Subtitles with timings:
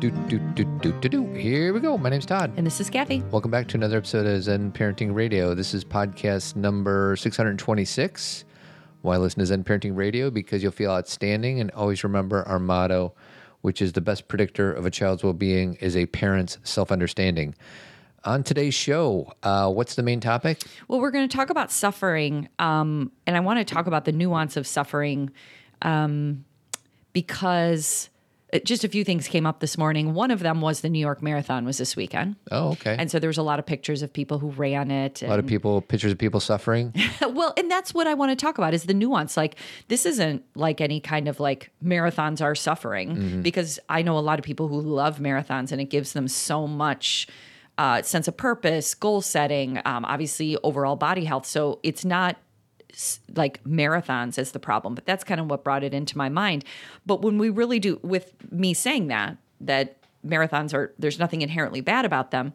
[0.00, 1.26] Do, do, do, do, do, do.
[1.34, 1.98] Here we go.
[1.98, 2.54] My name's Todd.
[2.56, 3.22] And this is Kathy.
[3.30, 5.54] Welcome back to another episode of Zen Parenting Radio.
[5.54, 8.46] This is podcast number 626.
[9.02, 10.30] Why listen to Zen Parenting Radio?
[10.30, 11.60] Because you'll feel outstanding.
[11.60, 13.12] And always remember our motto,
[13.60, 17.54] which is the best predictor of a child's well being is a parent's self understanding.
[18.24, 20.62] On today's show, uh, what's the main topic?
[20.88, 22.48] Well, we're going to talk about suffering.
[22.58, 25.30] Um, and I want to talk about the nuance of suffering
[25.82, 26.46] um,
[27.12, 28.08] because
[28.64, 30.14] just a few things came up this morning.
[30.14, 32.36] One of them was the New York Marathon was this weekend.
[32.50, 32.96] Oh, okay.
[32.98, 35.22] And so there was a lot of pictures of people who ran it.
[35.22, 36.92] a lot of people, pictures of people suffering.
[37.22, 39.36] well, and that's what I want to talk about is the nuance.
[39.36, 39.56] Like
[39.88, 43.42] this isn't like any kind of like marathons are suffering Mm-hmm.
[43.42, 46.66] because I know a lot of people who love marathons and it gives them so
[46.66, 47.26] much
[47.78, 51.46] uh, sense of purpose, goal setting, um, obviously overall body health.
[51.46, 52.36] So it's not
[53.34, 56.64] like marathons as the problem, but that's kind of what brought it into my mind.
[57.06, 61.80] But when we really do, with me saying that, that marathons are, there's nothing inherently
[61.80, 62.52] bad about them.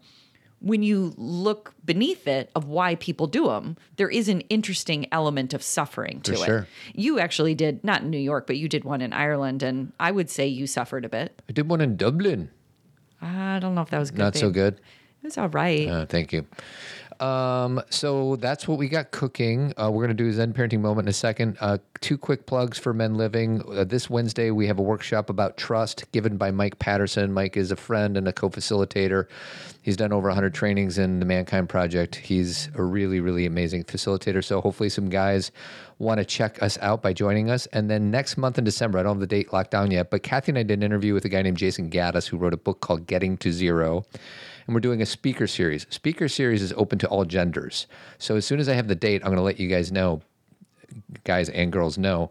[0.61, 5.53] When you look beneath it of why people do them, there is an interesting element
[5.53, 6.45] of suffering to For it.
[6.45, 6.67] sure.
[6.94, 10.11] You actually did, not in New York, but you did one in Ireland, and I
[10.11, 11.42] would say you suffered a bit.
[11.47, 12.49] I did one in Dublin.
[13.22, 14.20] I don't know if that was good.
[14.20, 14.75] Not so good.
[14.75, 15.88] It was all right.
[15.88, 16.45] Uh, thank you.
[17.19, 19.73] Um, so that's what we got cooking.
[19.77, 21.58] Uh, we're going to do a Zen parenting moment in a second.
[21.59, 23.61] Uh, two quick plugs for Men Living.
[23.71, 27.31] Uh, this Wednesday, we have a workshop about trust given by Mike Patterson.
[27.31, 29.27] Mike is a friend and a co facilitator.
[29.81, 32.16] He's done over 100 trainings in the Mankind Project.
[32.16, 34.43] He's a really, really amazing facilitator.
[34.43, 35.52] So hopefully, some guys
[35.99, 37.66] want to check us out by joining us.
[37.67, 40.23] And then next month in December, I don't have the date locked down yet, but
[40.23, 42.58] Kathy and I did an interview with a guy named Jason Gaddis who wrote a
[42.58, 44.05] book called Getting to Zero
[44.66, 45.85] and we're doing a speaker series.
[45.89, 47.88] Speaker series is open to all genders.
[48.17, 50.21] So as soon as I have the date, I'm going to let you guys know,
[51.23, 52.30] guys and girls know.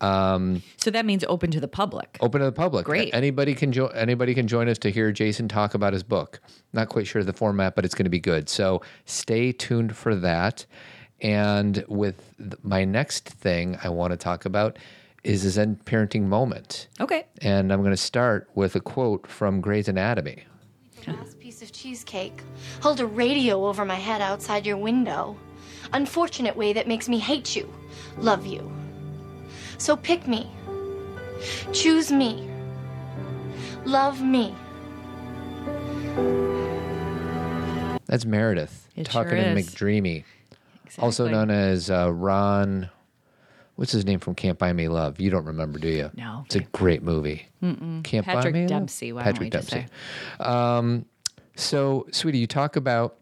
[0.00, 2.18] Um, so that means open to the public.
[2.20, 2.84] open to the public.
[2.84, 3.14] Great.
[3.14, 3.92] Anybody can join.
[3.94, 6.40] Anybody can join us to hear Jason talk about his book.
[6.72, 8.48] Not quite sure of the format, but it's going to be good.
[8.48, 10.66] So stay tuned for that.
[11.20, 14.78] And with th- my next thing I want to talk about
[15.22, 16.88] is a Zen parenting moment.
[17.00, 17.24] Okay.
[17.40, 20.44] And I'm going to start with a quote from Grey's Anatomy.
[21.64, 22.42] Last piece of cheesecake.
[22.82, 25.36] Hold a radio over my head outside your window.
[25.92, 27.72] Unfortunate way that makes me hate you.
[28.18, 28.70] Love you.
[29.78, 30.50] So pick me.
[31.72, 32.48] Choose me.
[33.84, 34.54] Love me.
[38.06, 39.66] That's Meredith It talking sure to is.
[39.66, 40.24] McDreamy,
[40.98, 42.90] also known as uh, Ron.
[43.76, 45.18] What's his name from Can't Buy Me Love?
[45.18, 46.10] You don't remember, do you?
[46.14, 46.42] No.
[46.46, 47.46] It's a great movie.
[47.60, 48.68] Can't Buy Patrick Me Love?
[48.68, 49.92] Dempsey, why don't Patrick we just Dempsey.
[50.38, 51.06] Um,
[51.56, 53.16] so, sweetie, you talk about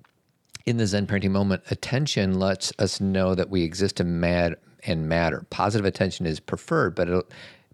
[0.65, 5.09] in the Zen parenting moment, attention lets us know that we exist and mad and
[5.09, 5.44] matter.
[5.50, 7.26] Positive attention is preferred, but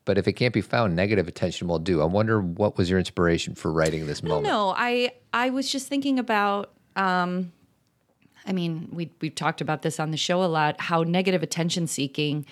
[0.04, 2.00] but if it can't be found, negative attention will do.
[2.00, 4.44] I wonder what was your inspiration for writing this moment.
[4.46, 6.72] No, I I was just thinking about.
[6.96, 7.52] Um,
[8.46, 10.80] I mean, we we've talked about this on the show a lot.
[10.80, 12.46] How negative attention seeking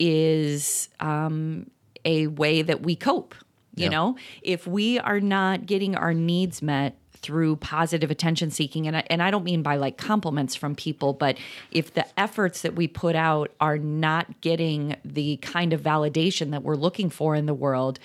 [0.00, 1.70] is um,
[2.04, 3.34] a way that we cope.
[3.76, 3.90] You Yeah.
[3.90, 9.04] know, if we are not getting our needs met through positive attention seeking and I,
[9.08, 11.38] and I don't mean by like compliments from people but
[11.70, 16.62] if the efforts that we put out are not getting the kind of validation that
[16.62, 17.98] we're looking for in the world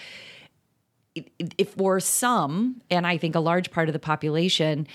[1.58, 4.88] if for some, and I think a large part of the population,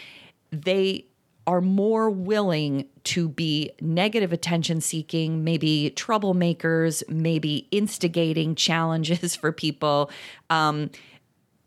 [0.51, 1.05] they
[1.47, 10.11] are more willing to be negative attention seeking, maybe troublemakers, maybe instigating challenges for people.
[10.51, 10.91] Um,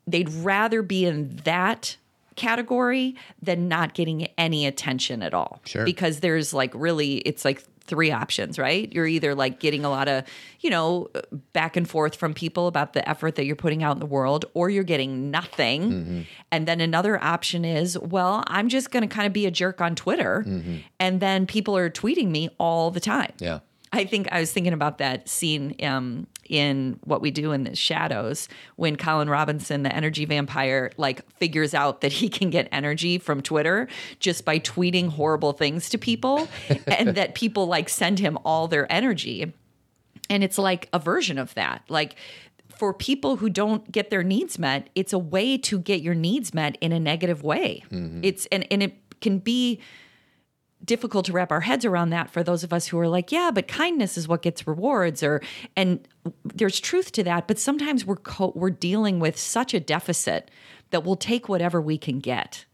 [0.05, 1.97] they'd rather be in that
[2.35, 5.61] category than not getting any attention at all.
[5.65, 5.85] Sure.
[5.85, 8.91] Because there's like really, it's like three options, right?
[8.93, 10.23] You're either like getting a lot of,
[10.61, 11.09] you know,
[11.51, 14.45] back and forth from people about the effort that you're putting out in the world,
[14.53, 16.25] or you're getting nothing.
[16.51, 19.81] And then another option is, well, I'm just going to kind of be a jerk
[19.81, 20.45] on Twitter.
[20.99, 23.33] And then people are tweeting me all the time.
[23.39, 23.59] Yeah.
[23.91, 27.75] I think I was thinking about that scene um, in What We Do in the
[27.75, 33.17] Shadows when Colin Robinson, the energy vampire, like figures out that he can get energy
[33.17, 33.87] from Twitter
[34.19, 36.47] just by tweeting horrible things to people,
[36.87, 39.53] and that people like send him all their energy.
[40.29, 41.83] And it's like a version of that.
[41.87, 42.15] Like
[42.75, 46.53] for people who don't get their needs met, it's a way to get your needs
[46.53, 47.83] met in a negative way.
[47.91, 48.21] Mm-hmm.
[48.23, 49.79] It's and and it can be
[50.83, 53.51] difficult to wrap our heads around that for those of us who are like, yeah,
[53.53, 55.41] but kindness is what gets rewards or
[55.75, 56.07] and
[56.43, 60.49] there's truth to that, but sometimes we're co- we're dealing with such a deficit
[60.91, 62.65] that we'll take whatever we can get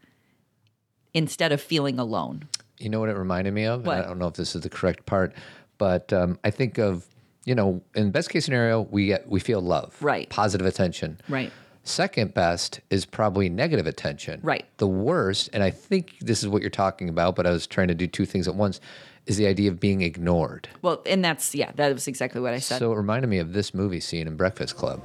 [1.14, 2.48] instead of feeling alone.
[2.78, 3.86] You know what it reminded me of?
[3.88, 5.34] I don't know if this is the correct part,
[5.78, 7.06] but um, I think of
[7.44, 10.28] you know, in best case scenario, we get we feel love, Right.
[10.28, 11.50] Positive attention, Right.
[11.88, 14.40] Second best is probably negative attention.
[14.42, 14.66] Right.
[14.76, 17.88] The worst, and I think this is what you're talking about, but I was trying
[17.88, 18.78] to do two things at once,
[19.24, 20.68] is the idea of being ignored.
[20.82, 22.78] Well, and that's yeah, that was exactly what I said.
[22.78, 25.00] So it reminded me of this movie scene in Breakfast Club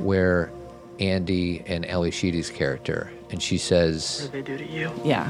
[0.00, 0.50] where
[0.98, 4.92] Andy and Ally Sheedy's character, and she says, What did they do to you?
[5.04, 5.28] yeah,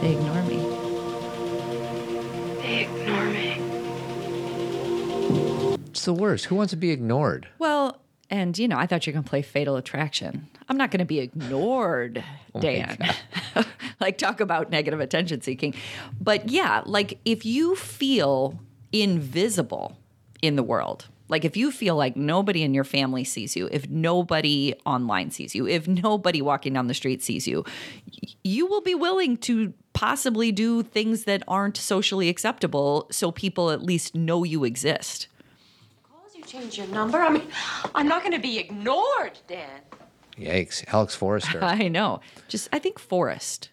[0.00, 0.58] they ignore me.
[2.62, 3.56] They ignore me.
[5.90, 6.44] It's the worst.
[6.44, 7.48] Who wants to be ignored?
[7.58, 10.48] Well, and you know, I thought you were gonna play Fatal Attraction.
[10.68, 12.24] I'm not gonna be ignored,
[12.54, 12.98] oh Dan.
[14.00, 15.74] like talk about negative attention seeking.
[16.20, 18.58] But yeah, like if you feel
[18.92, 19.96] invisible
[20.42, 23.88] in the world, like if you feel like nobody in your family sees you, if
[23.88, 27.64] nobody online sees you, if nobody walking down the street sees you,
[28.44, 33.82] you will be willing to possibly do things that aren't socially acceptable so people at
[33.82, 35.26] least know you exist.
[36.54, 37.18] You change your number?
[37.18, 37.48] I mean,
[37.94, 39.80] I'm not going to be ignored, Dan.
[40.38, 40.84] Yikes.
[40.92, 41.58] Alex Forrester.
[41.64, 42.20] I know.
[42.48, 43.70] Just I think Forrest.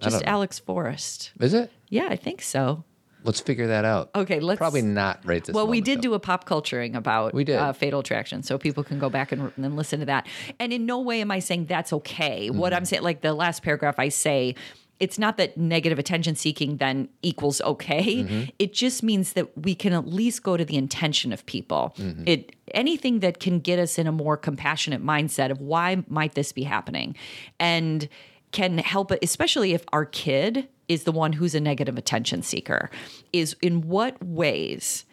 [0.00, 0.22] Just.
[0.24, 1.32] Alex Forrest.
[1.40, 1.70] is it?
[1.88, 2.84] Yeah, I think so.
[3.22, 4.08] Let's figure that out.
[4.14, 6.02] Okay, let's Probably not right this Well, we did though.
[6.02, 7.56] do a pop culturing about We did.
[7.56, 10.26] Uh, Fatal Attraction, so people can go back and, and listen to that.
[10.58, 12.48] And in no way am I saying that's okay.
[12.48, 12.76] What Mm-hmm.
[12.78, 14.54] I'm saying, like the last paragraph, I say.
[15.00, 18.16] It's not that negative attention seeking then equals okay.
[18.16, 18.42] Mm-hmm.
[18.58, 21.94] It just means that we can at least go to the intention of people.
[21.96, 22.24] Mm-hmm.
[22.26, 26.52] It anything that can get us in a more compassionate mindset of why might this
[26.52, 27.16] be happening,
[27.58, 28.08] and
[28.52, 32.90] can help especially if our kid is the one who's a negative attention seeker.
[33.32, 35.04] Is in what ways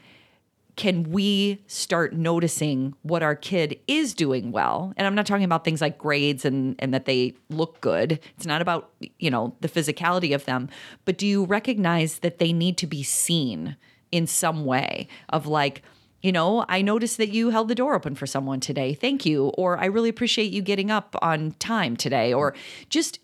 [0.78, 4.94] can we start noticing what our kid is doing well?
[4.96, 8.20] And i'm not talking about things like grades and and that they look good.
[8.38, 10.70] It's not about you know the physicality of them.
[11.04, 13.76] But do you recognize that they need to be seen
[14.12, 15.82] in some way of like
[16.22, 18.94] you know i noticed that you held the door open for someone today.
[18.94, 19.48] Thank you.
[19.58, 22.34] Or i really appreciate you getting up on time today.
[22.34, 22.54] Or
[22.90, 23.20] just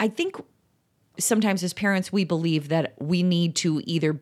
[0.00, 0.36] i think
[1.18, 4.20] sometimes as parents we believe that we need to either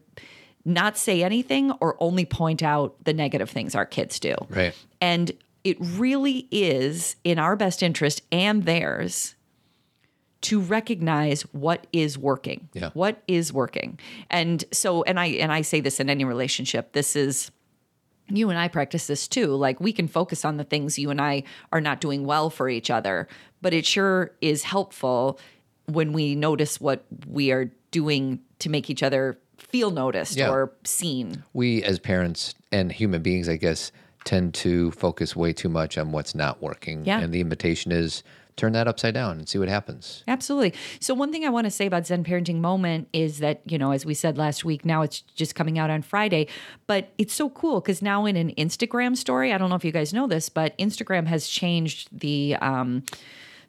[0.65, 4.35] not say anything or only point out the negative things our kids do.
[4.49, 4.75] Right.
[5.01, 5.33] And
[5.63, 9.35] it really is in our best interest and theirs
[10.43, 12.69] to recognize what is working.
[12.75, 12.91] Yeah.
[12.93, 13.99] What is working.
[14.29, 17.51] And so and I and I say this in any relationship, this is
[18.29, 19.49] you and I practice this too.
[19.55, 22.69] Like we can focus on the things you and I are not doing well for
[22.69, 23.27] each other,
[23.63, 25.39] but it sure is helpful
[25.87, 29.39] when we notice what we are doing to make each other
[29.69, 30.51] feel noticed Yeah.
[30.51, 31.45] or seen.
[31.53, 33.93] We, as parents and human beings, I guess,
[34.25, 37.05] tend to focus way too much on what's not working.
[37.05, 37.21] Yeah.
[37.21, 38.23] And the invitation is
[38.57, 40.23] turn that upside down and see what happens.
[40.29, 40.73] Absolutely.
[41.01, 43.91] So one thing I want to say about Zen Parenting Moment is that, you know,
[43.91, 46.47] as we said last week, now it's just coming out on Friday,
[46.87, 49.91] but it's so cool because now in an Instagram story, I don't know if you
[49.93, 53.03] guys know this, but Instagram has changed the um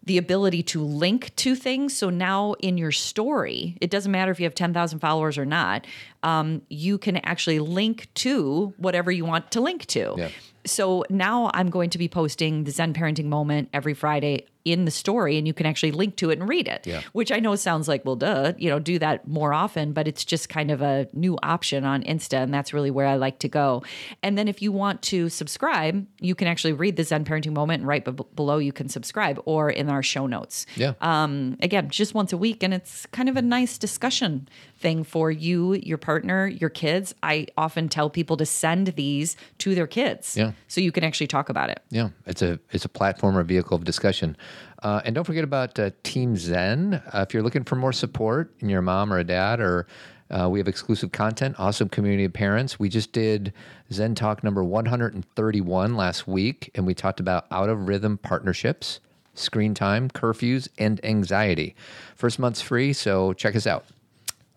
[0.05, 1.95] the ability to link to things.
[1.95, 5.85] So now in your story, it doesn't matter if you have 10,000 followers or not,
[6.23, 10.13] um, you can actually link to whatever you want to link to.
[10.17, 10.29] Yeah.
[10.65, 14.91] So now I'm going to be posting the Zen Parenting Moment every Friday in the
[14.91, 16.85] story, and you can actually link to it and read it.
[16.87, 17.01] Yeah.
[17.13, 20.25] Which I know sounds like, well, duh, you know, do that more often, but it's
[20.25, 23.47] just kind of a new option on Insta, and that's really where I like to
[23.47, 23.83] go.
[24.23, 27.81] And then if you want to subscribe, you can actually read the Zen Parenting Moment,
[27.81, 30.65] and right b- below you can subscribe, or in our show notes.
[30.75, 30.93] Yeah.
[30.99, 35.29] Um, again, just once a week, and it's kind of a nice discussion thing for
[35.31, 37.13] you, your partner, your kids.
[37.21, 40.51] I often tell people to send these to their kids, Yeah.
[40.67, 41.81] so you can actually talk about it.
[41.91, 44.35] Yeah, it's a it's a platform or vehicle of discussion.
[44.83, 47.01] Uh, and don't forget about uh, Team Zen.
[47.13, 49.87] Uh, if you're looking for more support in you're mom or a dad, or
[50.29, 52.79] uh, we have exclusive content, awesome community of parents.
[52.79, 53.53] We just did
[53.91, 58.99] Zen Talk number 131 last week, and we talked about out of rhythm partnerships,
[59.35, 61.75] screen time, curfews, and anxiety.
[62.15, 63.85] First month's free, so check us out.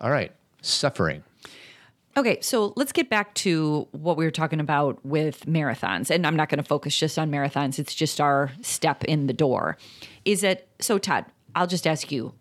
[0.01, 1.23] All right, suffering.
[2.19, 6.11] Okay, so let's get back to what we were talking about with marathons.
[6.11, 9.33] And I'm not going to focus just on marathons, it's just our step in the
[9.33, 9.77] door.
[10.25, 11.27] Is it so, Todd?
[11.55, 12.35] I'll just ask you.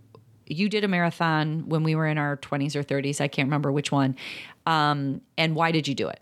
[0.48, 3.22] You did a marathon when we were in our 20s or 30s.
[3.22, 4.15] I can't remember which one.
[4.65, 6.22] Um, and why did you do it?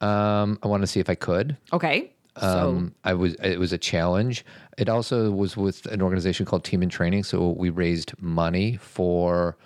[0.00, 1.58] Um, I want to see if I could.
[1.72, 2.12] Okay.
[2.40, 4.46] So, Um, I was it was a challenge.
[4.78, 7.24] It also was with an organization called Team in Training.
[7.24, 9.56] So we raised money for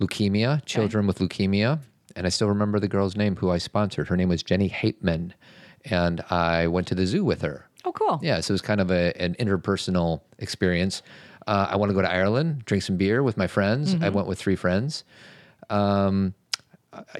[0.00, 1.78] leukemia, children with leukemia,
[2.18, 4.08] and I still remember the girl's name who I sponsored.
[4.08, 5.32] Her name was Jenny Hateman,
[5.84, 7.66] and I went to the zoo with her.
[7.84, 8.18] oh, cool.
[8.22, 11.02] Yeah, so it was kind of a, an interpersonal experience.
[11.46, 13.96] Uh, I want to go to Ireland, drink some beer with my friends.
[14.02, 15.04] I went with three friends.
[15.70, 16.34] Um,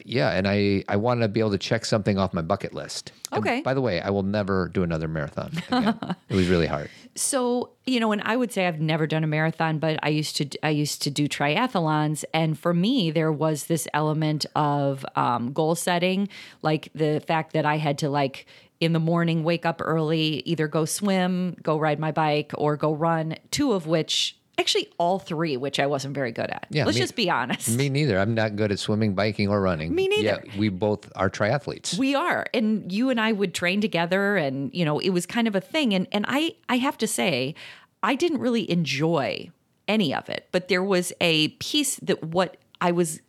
[0.04, 3.12] yeah, and I I want to be able to check something off my bucket list.
[3.32, 3.60] And Okay.
[3.60, 5.52] by the way, I will never do another marathon.
[5.68, 5.98] Again.
[6.28, 6.90] it was really hard.
[7.14, 10.36] So, you know, and I would say I've never done a marathon, but I used
[10.36, 15.52] to I used to do triathlons, and for me, there was this element of um,
[15.52, 16.28] goal setting,
[16.62, 18.46] like the fact that I had to like
[18.80, 22.92] in the morning wake up early, either go swim, go ride my bike, or go
[22.94, 23.34] run.
[23.50, 26.66] Two of which, actually, all three, which I wasn't very good at.
[26.70, 27.68] Yeah, let's me- just be honest.
[27.76, 28.18] Me neither.
[28.18, 29.94] I'm not good at swimming, biking, or running.
[29.94, 30.42] Me neither.
[30.44, 31.96] Yeah, we both are triathletes.
[31.98, 32.46] We are.
[32.52, 35.60] And you and I would train together and you know, it was kind of a
[35.60, 37.54] thing and and I I have to say
[38.02, 39.50] I didn't really enjoy
[39.86, 43.20] any of it, but there was a piece that what I was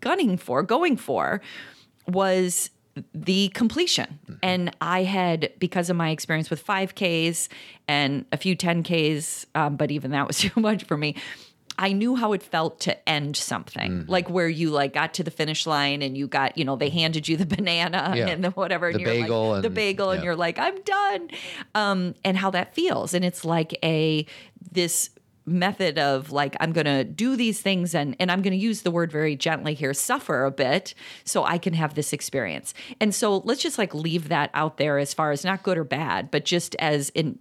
[0.00, 1.40] gunning for, going for
[2.06, 2.70] was
[3.14, 4.18] the completion.
[4.42, 7.48] And I had, because of my experience with 5Ks
[7.86, 11.16] and a few 10Ks, um, but even that was too much for me.
[11.80, 15.30] I knew how it felt to end something, like where you like got to the
[15.30, 18.26] finish line and you got, you know, they handed you the banana Yeah.
[18.30, 20.80] and the whatever, The and you're bagel like, the and- bagel, and you're like, I'm
[20.82, 21.30] done,
[21.76, 24.26] um, and how that feels, and it's like a
[24.72, 25.10] this
[25.48, 28.82] method of like I'm going to do these things and and I'm going to use
[28.82, 32.74] the word very gently here suffer a bit so I can have this experience.
[33.00, 35.84] And so let's just like leave that out there as far as not good or
[35.84, 37.38] bad, but just as an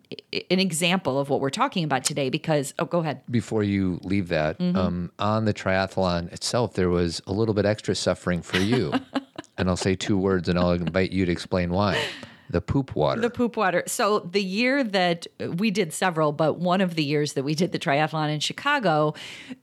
[0.50, 3.22] an example of what we're talking about today because oh go ahead.
[3.30, 4.78] Before you leave that, Mm-hmm.
[4.78, 8.94] um, on the triathlon itself, there was a little bit extra suffering for you.
[9.58, 12.02] and I'll say two words and I'll invite you to explain why.
[12.50, 13.20] The poop water.
[13.22, 13.84] The poop water.
[13.88, 17.56] So the year that uh, we did several, but one of the years that we
[17.56, 19.14] did the triathlon in Chicago,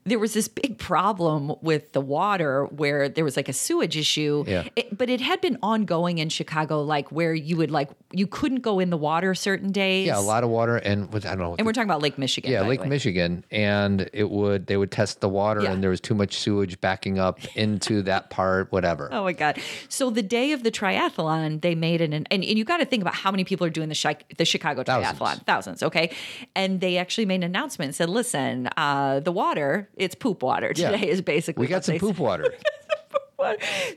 [0.03, 4.43] there was this big problem with the water where there was like a sewage issue.
[4.47, 4.67] Yeah.
[4.75, 8.61] It- but it had been ongoing in Chicago, like where you would like you couldn't
[8.61, 10.07] go in the water certain days.
[10.07, 11.55] yeah, a lot of water and I don't know.
[11.57, 12.51] And we're talking about Lake Michigan.
[12.51, 12.85] yeah, Lake.
[12.85, 15.71] Michigan, and it would they would test the water, Yeah.
[15.71, 19.09] and there was too much sewage backing up into that part, whatever.
[19.15, 19.59] Oh my God.
[19.89, 23.01] So the day of the triathlon, they made an, and, and you got to think
[23.01, 25.19] about how many people are doing the, Chi- the Chicago Thousands.
[25.19, 25.45] triathlon.
[25.45, 25.83] Thousands.
[25.83, 26.11] Okay.
[26.55, 30.71] And they actually made an announcement and said, listen, uh, the water, it's poop water
[30.75, 30.91] Yeah.
[30.91, 32.53] today is basically we got some poop water.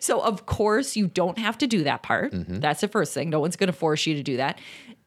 [0.00, 2.32] So of course you don't have to do that part.
[2.32, 2.56] Mm-hmm.
[2.60, 3.30] That's the first thing.
[3.30, 4.58] No one's going to force you to do that.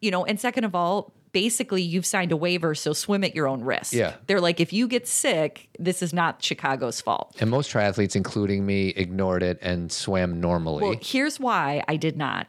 [0.01, 3.47] You know, and second of all, basically you've signed a waiver, so swim at your
[3.47, 3.93] own risk.
[3.93, 4.15] Yeah.
[4.25, 7.35] They're like, if you get sick, this is not Chicago's fault.
[7.39, 10.83] And most triathletes, including me, ignored it and swam normally.
[10.83, 12.47] Well, here's why I did not.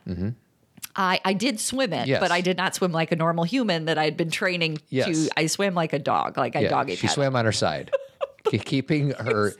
[0.94, 2.08] I, I did swim it, Mm-hmm.
[2.08, 2.20] Yes.
[2.20, 5.26] but I did not swim like a normal human that I'd been training Yes.
[5.26, 5.30] to.
[5.38, 7.14] I swam like a dog, like I yeah, doggy she paddle.
[7.22, 7.90] swam on her side,
[8.64, 9.52] keeping her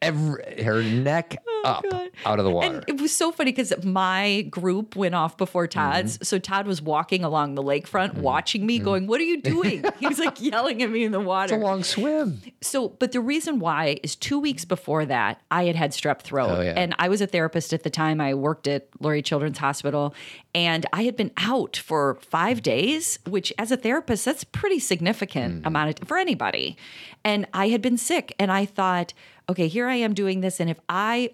[0.00, 1.84] every her neck up
[2.26, 2.66] out of the water.
[2.68, 6.14] Oh, And it was so funny because my group went off before Todd's.
[6.14, 6.24] Mm-hmm.
[6.24, 9.84] So Todd was walking along the lakefront, watching me, going, What are you doing?
[10.00, 11.54] he was like yelling at me in the water.
[11.54, 12.42] it's a long swim.
[12.60, 16.50] So, but the reason why is two weeks before that, I had had strep throat.
[16.50, 16.74] Oh, yeah.
[16.76, 18.20] And I was a therapist at the time.
[18.20, 20.16] I worked at Lurie Children's Hospital.
[20.54, 25.62] And I had been out for five days, which as a therapist, that's pretty significant
[25.62, 25.66] Mm.
[25.66, 26.76] amount of for anybody.
[27.24, 28.34] And I had been sick.
[28.38, 29.14] And I thought,
[29.48, 30.60] okay, here I am doing this.
[30.60, 31.30] And if I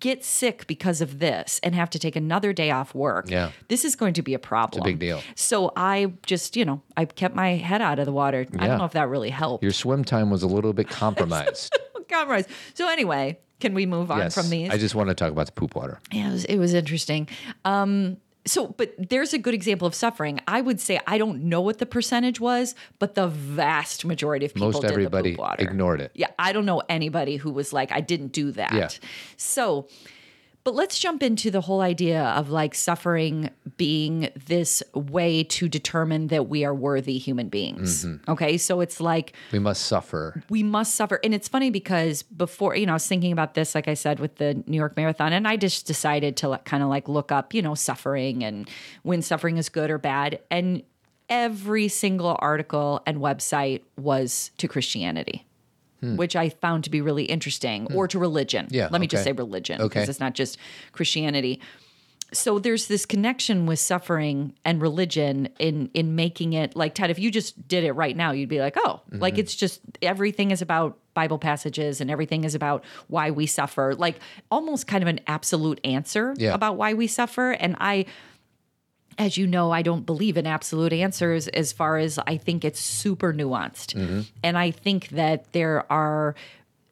[0.00, 3.50] get sick because of this and have to take another day off work, Yeah.
[3.68, 4.82] this is going to be a problem.
[4.82, 5.22] big deal.
[5.36, 8.46] So I just, you know, I kept my head out of the water.
[8.58, 9.62] I don't know if that really helped.
[9.62, 11.76] Your swim time was a little bit compromised.
[12.10, 12.46] compromise.
[12.74, 14.70] So anyway, can we move on yes, from these?
[14.70, 16.00] I just want to talk about the poop water.
[16.12, 17.28] yeah, it was, it was interesting.
[17.64, 20.40] Um, so, but there's a good example of suffering.
[20.46, 24.52] I would say I don't know what the percentage was, but the vast majority of
[24.54, 25.62] people Most did everybody the poop water.
[25.64, 26.10] ignored it.
[26.14, 28.72] Yeah, I don't know anybody who was like, I didn't do that.
[28.72, 28.88] Yeah.
[29.36, 29.88] So,
[30.64, 36.28] but let's jump into the whole idea of like suffering being this way to determine
[36.28, 38.04] that we are worthy human beings.
[38.06, 38.30] Mm-hmm.
[38.30, 40.42] Okay, so it's like We must suffer.
[40.48, 41.20] we must suffer.
[41.22, 44.20] And it's funny because before, you know, I was thinking about this, like I said,
[44.20, 47.30] with the New York Marathon, and I just decided to like, kind of like look
[47.30, 48.68] up, you know, suffering and
[49.02, 50.40] when suffering is good or bad.
[50.50, 50.82] And
[51.28, 55.46] every single article and website was to Christianity.
[56.16, 58.66] Which I found to be really interesting, or to religion.
[58.66, 58.74] Hmm.
[58.74, 59.88] Yeah, Let me just say religion, Okay.
[60.00, 60.58] because it's not just
[60.92, 61.60] Christianity
[62.32, 67.18] so there's this connection with suffering and religion in in making it like Ted if
[67.18, 69.20] you just did it right now you'd be like oh Mm-hmm.
[69.20, 73.94] like it's just everything is about bible passages and everything is about why we suffer
[73.94, 74.18] like
[74.50, 76.54] almost kind of an absolute answer Yeah.
[76.54, 78.06] about why we suffer and i
[79.18, 82.80] as you know, I don't believe in absolute answers as far as I think it's
[82.80, 83.94] super nuanced.
[83.94, 84.20] Mm-hmm.
[84.42, 86.34] And I think that there are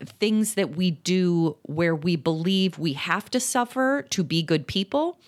[0.05, 5.19] things that we do where we believe we have to suffer to be good people.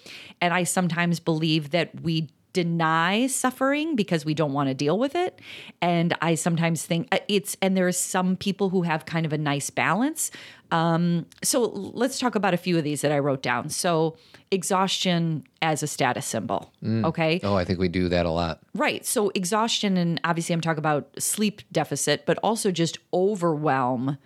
[0.40, 5.14] And I sometimes believe that we deny suffering because we don't want to deal with
[5.14, 5.40] it.
[5.82, 9.34] And I sometimes think uh, it's, and there are some people who have kind of
[9.34, 10.30] a nice balance.
[10.70, 13.68] Um, so let's talk about a few of these that I wrote down.
[13.68, 14.16] So,
[14.50, 16.72] exhaustion as a status symbol.
[16.84, 17.40] Okay.
[17.42, 18.60] Oh, I think we do that a lot.
[18.74, 19.04] Right.
[19.04, 24.16] So exhaustion, and obviously I'm talking about sleep deficit, but also just overwhelm.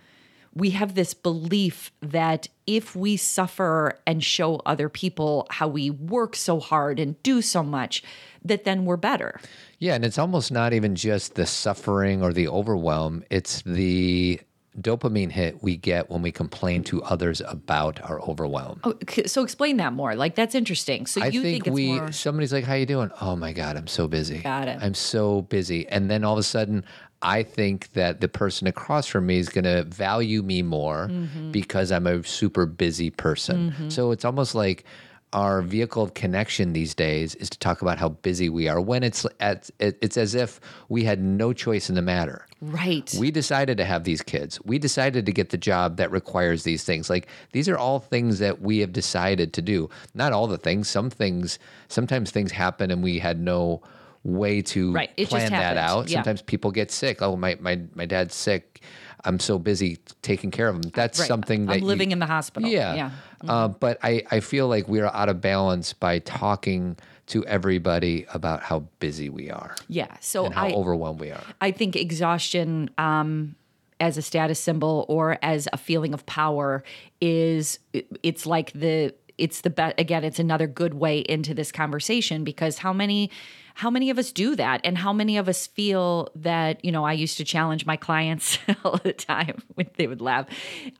[0.59, 6.35] We have this belief that if we suffer and show other people how we work
[6.35, 8.03] so hard and do so much,
[8.43, 9.39] that then we're better.
[9.79, 14.41] Yeah, and it's almost not even just the suffering or the overwhelm, it's the
[14.79, 18.79] dopamine hit we get when we complain to others about our overwhelm.
[18.83, 20.15] Oh, so explain that more.
[20.15, 21.05] Like that's interesting.
[21.05, 23.77] So I you think, think, we more somebody's like, "How you doing?" Oh my god,
[23.77, 24.39] I'm so busy.
[24.39, 24.77] Got it.
[24.81, 26.85] I'm so busy, and then all of a sudden,
[27.21, 31.51] I think that the person across from me is going to value me more Mm-hmm.
[31.51, 33.73] because I'm a super busy person.
[33.89, 34.85] So it's almost like
[35.31, 38.81] our vehicle of connection these days is to talk about how busy we are.
[38.81, 42.47] When it's at, it- it's as if we had no choice in the matter.
[42.61, 43.13] right.
[43.19, 44.59] We decided to have these kids.
[44.65, 47.09] We decided to get the job that requires these things.
[47.09, 49.89] Like these are all things that we have decided to do.
[50.15, 50.89] Not all the things.
[50.89, 51.59] Some things,
[51.89, 53.81] sometimes things happen and we had no
[54.23, 55.15] way to Right.
[55.27, 56.09] Plan that out.
[56.09, 56.17] Yeah.
[56.17, 57.21] Sometimes people get sick.
[57.21, 58.81] Oh, my, my, my dad's sick.
[59.25, 60.81] I'm so busy taking care of him.
[60.93, 61.27] That's Right.
[61.27, 62.69] something that I'm you- living in the hospital.
[62.69, 62.95] yeah.
[62.95, 63.11] Yeah.
[63.47, 66.97] Uh, but I, I feel like we are out of balance by talking
[67.27, 70.07] to everybody about how busy we are Yeah.
[70.19, 71.43] So and how I overwhelmed we are.
[71.61, 73.55] I think exhaustion um,
[73.99, 76.83] as a status symbol or as a feeling of power
[77.21, 77.79] is
[78.23, 82.77] it's like the it's the best again it's another good way into this conversation because
[82.79, 83.29] how many
[83.75, 84.81] how many of us do that?
[84.83, 88.57] And how many of us feel that you know i used to challenge my clients
[88.83, 90.47] all the time when they would laugh.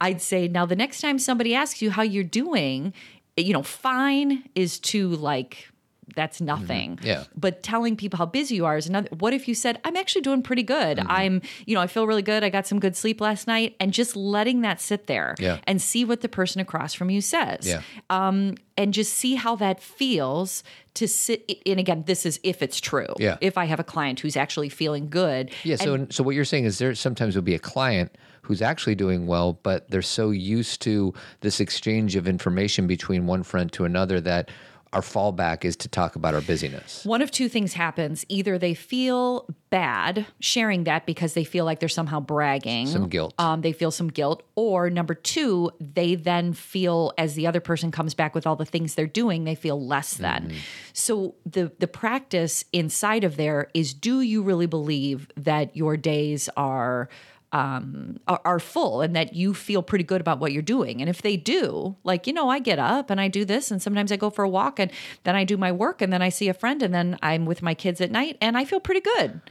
[0.01, 2.93] I'd say now the next time somebody asks you how you're doing
[3.37, 5.69] you know fine is too like
[6.15, 6.99] that's nothing.
[7.01, 7.23] Yeah.
[7.35, 9.09] But telling people how busy you are is another.
[9.17, 10.97] What if you said, I'm actually doing pretty good.
[10.97, 11.11] Mm-hmm.
[11.11, 12.43] I'm, you know, I feel really good.
[12.43, 13.75] I got some good sleep last night.
[13.79, 15.59] And just letting that sit there Yeah.
[15.65, 17.67] and see what the person across from you says.
[17.67, 17.81] Yeah.
[18.09, 20.63] Um, and just see how that feels
[20.95, 21.51] to sit.
[21.65, 23.13] And again, this is if it's true.
[23.17, 23.37] Yeah.
[23.41, 25.51] If I have a client who's actually feeling good.
[25.63, 25.75] Yeah.
[25.75, 29.27] So, so what you're saying is there sometimes will be a client who's actually doing
[29.27, 34.19] well, but they're so used to this exchange of information between one friend to another
[34.21, 34.49] that
[34.91, 37.05] our fallback is to talk about our busyness.
[37.05, 38.25] One of two things happens.
[38.27, 42.87] Either they feel bad sharing that because they feel like they're somehow bragging.
[42.87, 43.35] Some guilt.
[43.37, 44.41] Um, they feel some guilt.
[44.55, 48.65] Or number two, they then feel as the other person comes back with all the
[48.65, 50.47] things they're doing, they feel less than.
[50.49, 50.57] Mm-hmm.
[50.93, 56.49] So the the practice inside of there is do you really believe that your days
[56.57, 57.09] are
[57.51, 61.01] um, are, are full and that you feel pretty good about what you're doing.
[61.01, 63.81] And if they do, like, you know, I get up and I do this, and
[63.81, 64.91] sometimes I go for a walk and
[65.23, 67.61] then I do my work and then I see a friend and then I'm with
[67.61, 69.41] my kids at night and I feel pretty good.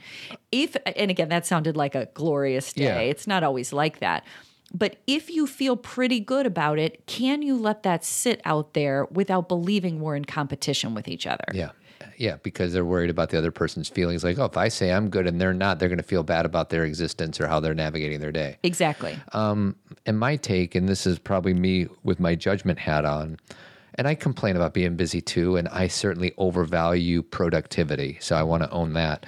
[0.52, 2.84] If, and again, that sounded like a glorious day.
[2.84, 2.98] Yeah.
[2.98, 4.24] It's not always like that.
[4.72, 9.06] But if you feel pretty good about it, can you let that sit out there
[9.10, 11.44] without believing we're in competition with each other?
[11.54, 11.70] Yeah.
[12.18, 14.24] Yeah, because they're worried about the other person's feelings.
[14.24, 16.44] Like, oh, if I say I'm good and they're not, they're going to feel bad
[16.44, 18.58] about their existence or how they're navigating their day.
[18.64, 19.16] Exactly.
[19.32, 23.38] Um, and my take, and this is probably me with my judgment hat on,
[23.94, 28.18] and I complain about being busy too, and I certainly overvalue productivity.
[28.20, 29.24] So I want to own that.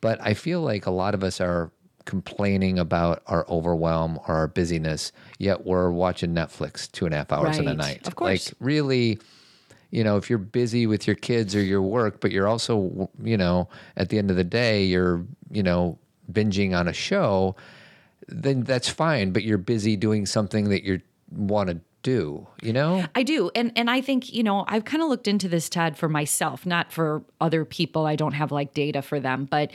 [0.00, 1.72] But I feel like a lot of us are
[2.04, 7.32] complaining about our overwhelm or our busyness, yet we're watching Netflix two and a half
[7.32, 7.76] hours in a Right.
[7.76, 8.06] night.
[8.06, 8.48] Of course.
[8.48, 9.18] Like, really,
[9.90, 13.36] you know, if you're busy with your kids or your work, but you're also, you
[13.36, 15.98] know, at the end of the day, you're, you know,
[16.30, 17.56] binging on a show,
[18.28, 19.32] then that's fine.
[19.32, 23.04] But you're busy doing something that you want to do, you know?
[23.14, 23.50] I do.
[23.54, 26.66] And and I think, you know, I've kind of looked into this Todd for myself,
[26.66, 28.06] not for other people.
[28.06, 29.70] I don't have like data for them, but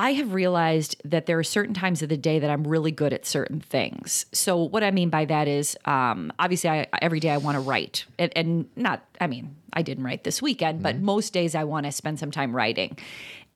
[0.00, 3.12] I have realized that there are certain times of the day that I'm really good
[3.12, 4.26] at certain things.
[4.32, 7.60] So what I mean by that is, um, obviously, I, every day I want to
[7.60, 9.04] write, and, and not.
[9.20, 12.30] I mean, I didn't write this weekend, but most days I want to spend some
[12.30, 12.96] time writing,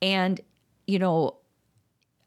[0.02, 0.40] and
[0.88, 1.36] you know,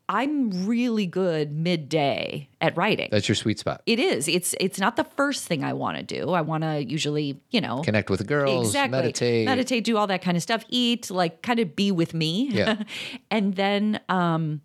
[0.07, 3.09] I'm really good midday at writing.
[3.11, 3.81] That's your sweet spot.
[3.85, 4.27] It is.
[4.27, 6.31] It's it's not the first thing I want to do.
[6.31, 9.45] I want to usually, you know, Connect with the girls, exactly meditate.
[9.45, 12.49] meditate, do all that kind of stuff, eat, like kind of be with me.
[12.51, 12.83] Yeah.
[13.31, 14.61] and then um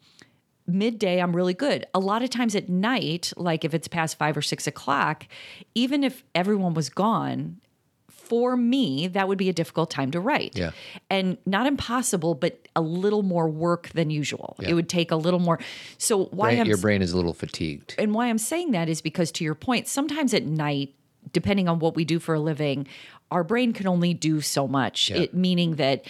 [0.66, 1.87] midday I'm really good.
[1.94, 5.26] A lot of times at night, like if it's past five or six o'clock,
[5.74, 7.61] even if everyone was gone,
[8.30, 10.56] for me, that would be a difficult time to write.
[10.56, 10.70] Yeah.
[11.10, 14.54] And not impossible, but a little more work than usual.
[14.60, 15.58] It would take a little more.
[15.98, 17.96] So why Brain- I'm your brain is a little fatigued.
[17.98, 20.94] and why I'm saying that is because, to your point, sometimes at night,
[21.32, 22.86] depending on what we do for a living,
[23.32, 25.10] our brain can only do so much.
[25.10, 26.04] It meaning that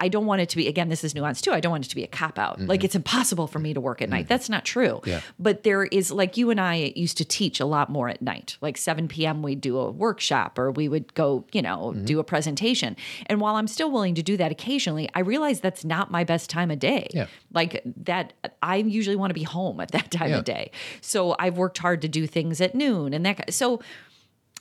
[0.00, 0.90] I don't want it to be again.
[0.90, 1.50] This is nuance too.
[1.50, 2.58] I don't want it to be a cop out.
[2.58, 2.68] Mm-hmm.
[2.68, 4.26] Like it's impossible for me to work at night.
[4.26, 4.28] Mm.
[4.28, 5.00] That's not true.
[5.06, 5.22] Yeah.
[5.38, 8.58] But there is like you and I used to teach a lot more at night.
[8.60, 9.42] Like 7 p.m.
[9.42, 12.04] we'd do a workshop or we would go, you know, mm-hmm.
[12.04, 12.96] do a presentation.
[13.26, 16.50] And while I'm still willing to do that occasionally, I realize that's not my best
[16.50, 17.08] time of day.
[17.14, 17.26] Yeah.
[17.52, 20.38] Like that, I usually want to be home at that time Yeah.
[20.38, 20.70] of day.
[21.00, 23.54] So I've worked hard to do things at noon and that.
[23.54, 23.80] So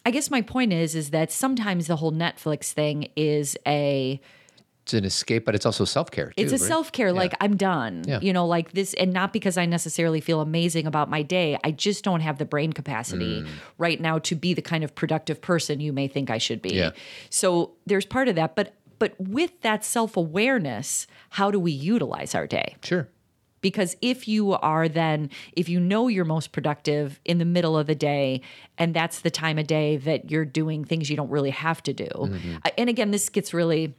[0.05, 4.19] I guess my point is, is that sometimes the whole Netflix thing is a
[4.83, 6.33] It's an escape, but it's also self care.
[6.37, 7.13] it's a self care.
[7.13, 8.03] Like I'm done.
[8.07, 8.19] Yeah.
[8.21, 11.57] You know, like this, and not because I necessarily feel amazing about my day.
[11.63, 13.47] I just don't have the brain capacity Mm.
[13.77, 16.73] right now to be the kind of productive person you may think I should be.
[16.75, 16.91] Yeah.
[17.29, 22.33] So there's part of that, but but with that self awareness, how do we utilize
[22.35, 22.75] our day?
[22.83, 23.07] Sure.
[23.61, 27.85] because if you are then if you know you're most productive in the middle of
[27.85, 28.41] the day
[28.79, 31.93] and that's the time of day that you're doing things you don't really have to
[31.93, 32.09] do
[32.65, 33.93] I- and again this gets really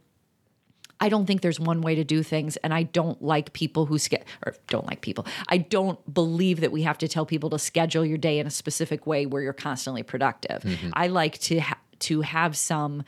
[0.99, 3.97] I don't think there's one way to do things, and I don't like people who
[3.97, 5.25] ske- or don't like people.
[5.49, 8.51] I don't believe that we have to tell people to schedule your day in a
[8.51, 10.63] specific way where you're constantly productive.
[10.93, 13.03] I like to ha- to have some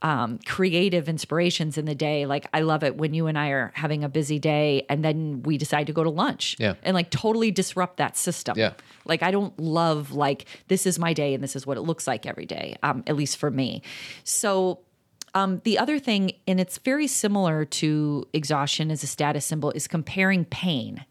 [0.00, 2.26] um, creative inspirations in the day.
[2.26, 5.42] Like I love it when you and I are having a busy day and then
[5.44, 6.74] we decide to go to lunch Yeah.
[6.82, 8.58] and like totally disrupt that system.
[8.58, 8.72] Yeah.
[9.04, 12.08] Like I don't love like this is my day and this is what it looks
[12.08, 13.82] like every day, um, at least for me.
[14.24, 14.80] So
[15.34, 19.88] um, the other thing, and it's very similar to exhaustion as a status symbol, is
[19.88, 21.04] comparing pain.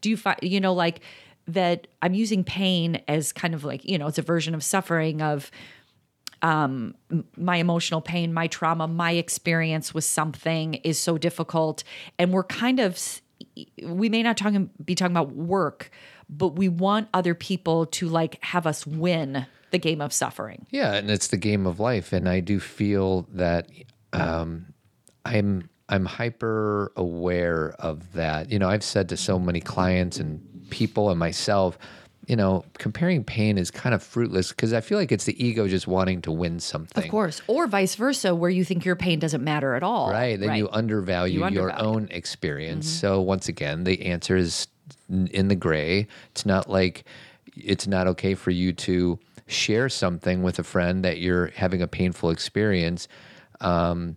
[0.00, 1.00] Do you find, you know, like
[1.46, 5.22] that I'm using pain as kind of like, you know, it's a version of suffering
[5.22, 5.50] of
[6.42, 6.94] um,
[7.36, 11.84] my emotional pain, my trauma, my experience with something is so difficult.
[12.18, 13.20] And we're kind of,
[13.84, 15.90] we may not talking, be talking about work,
[16.28, 20.66] but we want other people to like have us win the game of suffering.
[20.70, 23.68] Yeah, and it's the game of life, and I do feel that
[24.12, 24.66] um,
[25.24, 28.50] I'm I'm hyper aware of that.
[28.50, 31.76] You know, I've said to so many clients and people and myself,
[32.26, 35.66] you know, comparing pain is kind of fruitless because I feel like it's the ego
[35.68, 37.02] just wanting to win something.
[37.04, 37.42] Of course.
[37.46, 40.10] Or vice versa, where you think your pain doesn't matter at all.
[40.10, 40.38] Right.
[40.38, 41.74] Then you undervalue You your undervalue.
[41.74, 41.86] Mm-hmm.
[41.86, 42.88] own experience.
[42.88, 44.68] So once again, the answer is
[45.10, 46.06] in the gray.
[46.30, 47.04] It's not like
[47.54, 51.88] it's not okay for you to share something with a friend that you're having a
[51.88, 53.08] painful experience.
[53.60, 54.16] Um,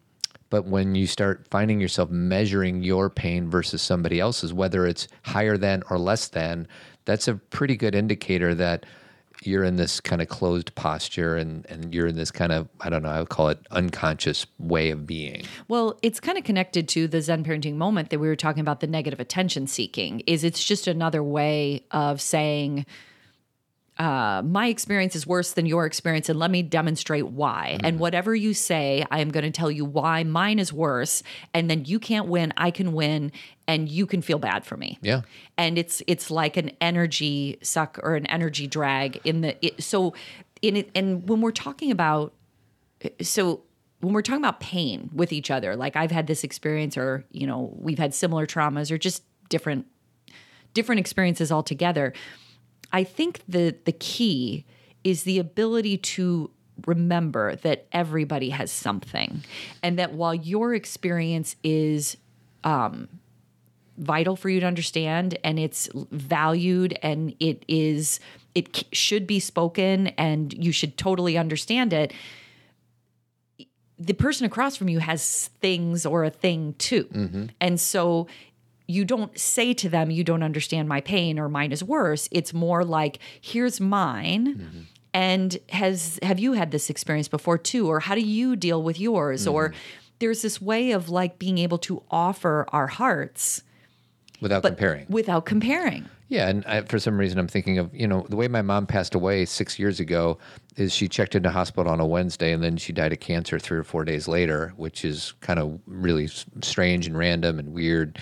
[0.49, 5.57] but when you start finding yourself measuring your pain versus somebody else's, whether it's higher
[5.57, 6.67] than or less than,
[7.05, 8.85] that's a pretty good indicator that
[9.43, 12.89] you're in this kind of closed posture and, and you're in this kind of, I
[12.89, 15.43] don't know, I would call it unconscious way of being.
[15.67, 18.79] Well, it's kind of connected to the Zen parenting moment that we were talking about
[18.79, 20.21] the negative attention seeking.
[20.25, 22.85] Is it's just another way of saying
[23.97, 27.77] uh, my experience is worse than your experience, and let me demonstrate why.
[27.81, 31.69] And whatever you say, I am going to tell you why mine is worse, and
[31.69, 33.31] then you can't win, I can win,
[33.67, 35.21] and you can feel bad for me Yeah.
[35.57, 40.13] and it's it's like an energy suck or an energy drag in the it, so
[40.61, 42.31] in it and when we're talking about
[43.21, 43.61] so
[44.01, 47.47] when we're talking about pain with each other like i've had this experience or you
[47.47, 49.87] know we've had similar traumas or just different
[50.75, 52.13] different experiences altogether
[52.91, 54.65] i think the the key
[55.03, 56.49] is the ability to
[56.85, 59.43] remember that everybody has something
[59.81, 62.17] and that while your experience is
[62.65, 63.07] um,
[63.97, 68.19] vital for you to understand and it's valued and it is
[68.53, 72.13] it should be spoken and you should totally understand it
[73.97, 77.05] the person across from you has things or a thing too.
[77.05, 77.45] Mm-hmm.
[77.61, 78.27] And so
[78.87, 82.27] you don't say to them you don't understand my pain or mine is worse.
[82.31, 84.55] It's more like here's mine.
[84.55, 84.79] Mm-hmm.
[85.13, 87.87] And has have you had this experience before too?
[87.87, 89.47] Or how do you deal with yours?
[89.47, 89.77] Or mm-hmm.
[90.19, 93.63] there's this way of like being able to offer our hearts
[94.41, 95.05] Without comparing.
[95.09, 96.09] without comparing.
[96.27, 98.87] Yeah, and I, for some reason, I'm thinking of you know the way my mom
[98.87, 100.37] passed away six years ago
[100.75, 103.77] is she checked into hospital on a Wednesday and then she died of cancer three
[103.77, 106.27] or four days later, which is kind of really
[106.61, 108.19] strange and random and weird.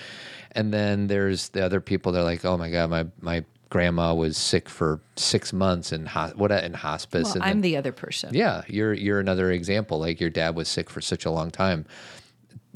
[0.55, 2.11] And then there's the other people.
[2.11, 6.31] They're like, oh my god, my my grandma was sick for six months in ho-
[6.35, 7.23] what in hospice.
[7.25, 9.97] well, and i'm then- the other person yeah, you're you're another example.
[9.99, 11.85] Like your dad was sick for such a long time.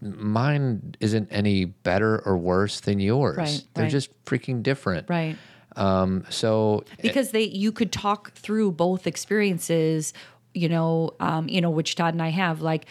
[0.01, 3.37] Mine isn't any better or worse than yours.
[3.37, 3.91] Right, They're right.
[3.91, 5.09] just freaking different.
[5.09, 5.35] right
[5.75, 10.13] Um, so because they you could talk through both experiences
[10.53, 12.85] you know um, you know which todd and i have like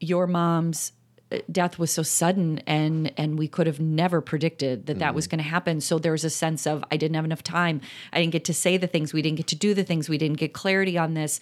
[0.00, 0.95] your mom's uh,
[1.50, 5.30] death was so sudden and and we could have never predicted that that was mm.
[5.32, 7.80] going to happen so there was a sense of i didn't have enough time
[8.12, 10.18] i didn't get to say the things we didn't get to do the things we
[10.18, 11.40] didn't get clarity on this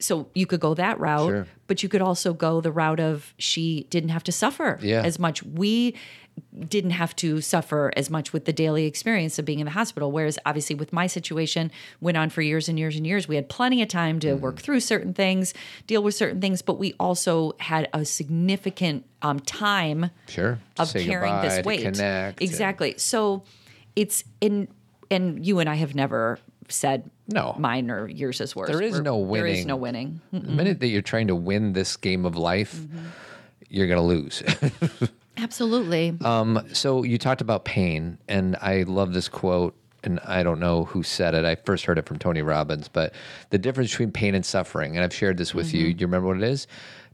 [0.00, 1.46] so you could go that route, Sure.
[1.66, 5.02] but you could also go the route of she didn't have to suffer Yeah.
[5.02, 5.42] as much.
[5.42, 5.94] We
[6.68, 10.10] didn't have to suffer as much with the daily experience of being in the hospital.
[10.12, 11.70] Whereas obviously with my situation
[12.00, 13.26] went on for years and years and years.
[13.28, 14.40] We had plenty of time to Mm-hmm.
[14.42, 15.52] work through certain things,
[15.86, 20.58] deal with certain things, but we also had a significant um, time Sure.
[20.78, 21.80] of Say carrying this weight.
[21.82, 22.40] Connect.
[22.40, 22.94] and- Exactly.
[22.98, 23.42] So
[23.96, 24.68] it's in
[25.10, 27.54] and you and I have never said No.
[27.58, 28.70] mine or yours is worse.
[28.70, 29.66] There is We're- no There is winning.
[29.66, 30.20] no winning.
[30.32, 32.98] The minute that you're trying to win this game of life, Mm-hmm.
[33.68, 34.42] you're going to lose.
[35.36, 36.16] Absolutely.
[36.22, 39.76] Um, so you talked about pain, and I love this quote.
[40.02, 41.46] And I don't know who said it.
[41.46, 43.14] I first heard it from Tony Robbins, but
[43.48, 45.94] the difference between pain and suffering, and I've shared this with you.
[45.94, 46.66] Do you remember what it is?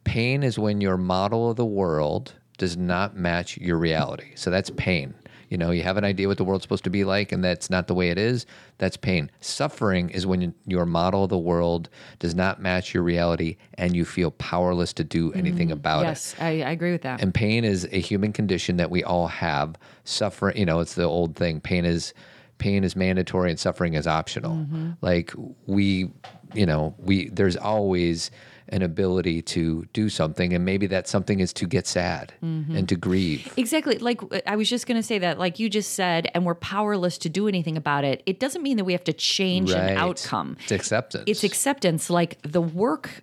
[0.02, 4.33] Pain is when your model of the world does not match your reality.
[4.35, 5.14] So that's pain.
[5.50, 7.68] You know, you have an idea what the world's supposed to be like, and that's
[7.68, 8.46] not the way it is.
[8.78, 9.30] That's pain.
[9.40, 14.04] Suffering is when your model of the world does not match your reality, and you
[14.04, 15.78] feel powerless to do anything mm-hmm.
[15.78, 16.10] about it.
[16.10, 17.20] yes, I, I agree with that.
[17.20, 19.74] And pain is a human condition that we all have.
[20.04, 21.60] Suffering, you know, it's the old thing.
[21.60, 22.14] Pain is
[22.58, 24.54] pain is mandatory and suffering is optional.
[24.54, 24.90] Mm-hmm.
[25.00, 25.32] Like
[25.66, 26.12] we,
[26.54, 28.30] you know, we there's always
[28.70, 32.96] an ability to do something and maybe that something is to get sad and to
[32.96, 33.52] grieve.
[33.56, 33.98] Exactly.
[33.98, 37.18] Like I was just going to say that, like you just said, and we're powerless
[37.18, 38.22] to do anything about it.
[38.26, 39.90] It doesn't mean that we have to change Right.
[39.92, 40.56] an outcome.
[40.62, 41.24] It's acceptance.
[41.26, 42.11] It's acceptance.
[42.11, 43.22] Like the work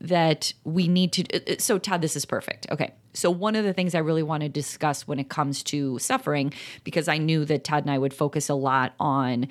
[0.00, 1.24] that we need to.
[1.34, 2.66] uh, uh, So, Todd, this is perfect.
[2.70, 2.92] Okay.
[3.12, 6.52] So, one of the things I really want to discuss when it comes to suffering,
[6.84, 9.48] because I knew that Todd and I would focus a lot on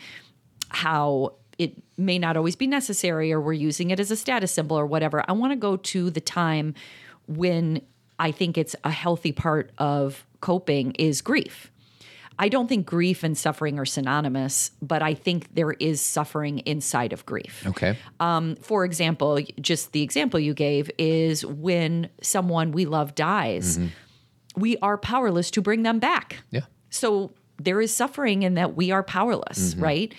[0.69, 4.79] how it may not always be necessary or we're using it as a status symbol
[4.79, 5.23] or whatever.
[5.27, 6.73] I want to go to the time
[7.27, 7.81] when
[8.17, 11.69] I think it's a healthy part of coping is grief.
[12.41, 17.11] I don't think grief and suffering are synonymous, but I think there is suffering inside
[17.11, 17.63] of grief.
[17.67, 17.97] okay.
[18.21, 23.77] Um, for example, just the example you gave is when someone we love dies,
[24.55, 26.37] we are powerless to bring them back.
[26.49, 26.61] Yeah.
[26.89, 30.13] So there is suffering in that we are powerless, right?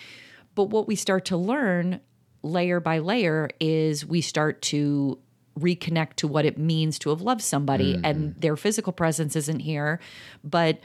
[0.61, 2.03] But what we start to learn
[2.43, 5.19] layer by layer is we start to
[5.59, 8.05] reconnect to what it means to have loved somebody mm-hmm.
[8.05, 10.01] and their physical presence isn't here,
[10.45, 10.79] but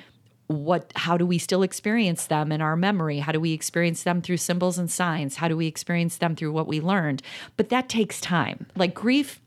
[0.48, 3.20] what how do we still experience them in our memory?
[3.20, 5.36] How do we experience them through symbols and signs?
[5.36, 7.22] How do we experience them through what we learned?
[7.58, 8.68] But that takes time.
[8.78, 9.42] Like grief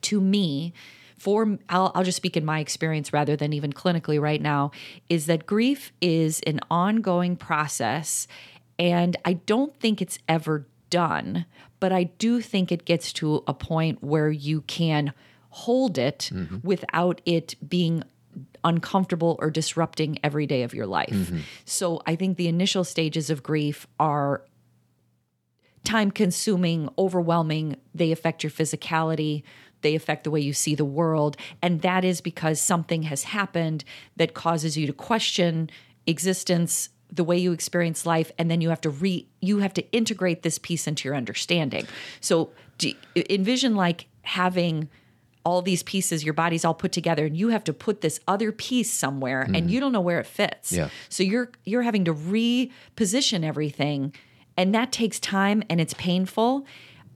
[0.00, 0.72] to me
[1.18, 4.70] for I'll, I'll just speak in my experience rather than even clinically right now
[5.08, 8.26] is that grief is an ongoing process
[8.78, 11.46] and i don't think it's ever done
[11.80, 15.12] but i do think it gets to a point where you can
[15.50, 16.58] hold it mm-hmm.
[16.62, 18.02] without it being
[18.64, 21.38] uncomfortable or disrupting every day of your life mm-hmm.
[21.64, 24.42] so i think the initial stages of grief are
[25.86, 27.76] time consuming, overwhelming.
[27.94, 29.44] They affect your physicality.
[29.80, 31.36] They affect the way you see the world.
[31.62, 33.84] And that is because something has happened
[34.16, 35.70] that causes you to question
[36.06, 39.90] existence, the way you experience life, and then you have to re you have to
[39.92, 41.86] integrate this piece into your understanding.
[42.20, 42.92] So do,
[43.30, 44.88] envision like having
[45.44, 48.50] all these pieces, your body's all put together, and you have to put this other
[48.50, 50.72] piece somewhere, and you don't know where it fits.
[50.72, 50.88] Yeah.
[51.08, 54.12] So you're you're having to reposition everything,
[54.56, 56.66] and that takes time and it's painful.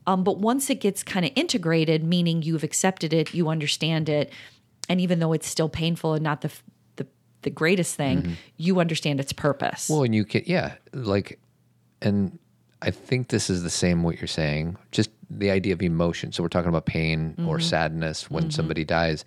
[0.07, 4.31] Um, but once it gets kind of integrated, meaning you've accepted it, you understand it,
[4.89, 6.51] and even though it's still painful and not the
[7.41, 8.33] the, greatest thing, mm-hmm.
[8.57, 9.89] you understand its purpose.
[9.89, 11.39] Well, and you can, yeah, like,
[12.01, 12.37] and
[12.81, 16.31] I think this is the same what you're saying, just the idea of emotion.
[16.31, 17.61] So we're talking about pain or mm-hmm.
[17.61, 18.51] sadness when mm-hmm.
[18.51, 19.23] somebody dies.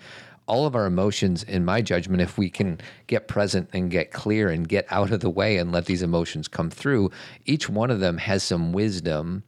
[0.47, 4.51] All of our emotions, in my judgment, if we can get present and get clear
[4.51, 7.11] and get out of the way and let these emotions come through,
[7.47, 9.43] each one of them has some wisdom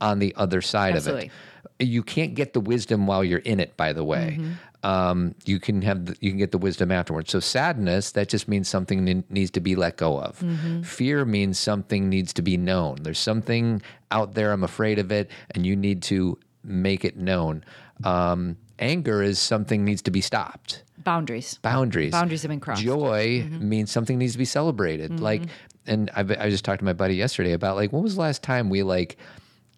[0.00, 1.26] on the other side Absolutely.
[1.26, 1.32] of
[1.78, 1.84] it.
[1.86, 4.38] You can't get the wisdom while you're in it, by the way.
[4.84, 7.30] Um, you can have the, you can get the wisdom afterwards.
[7.30, 10.42] So sadness that just means something ne- needs to be let go of.
[10.84, 12.96] Fear means something needs to be known.
[13.02, 14.52] There's something out there.
[14.52, 17.64] I'm afraid of it, and you need to make it known.
[18.04, 21.58] Um, anger is something needs to be stopped Boundaries.
[21.62, 22.10] boundaries.
[22.10, 22.82] Boundaries have been crossed.
[22.82, 25.20] Joy means something needs to be celebrated.
[25.20, 25.42] Like,
[25.86, 28.42] and I, I just talked to my buddy yesterday about like, when was the last
[28.42, 29.16] time we like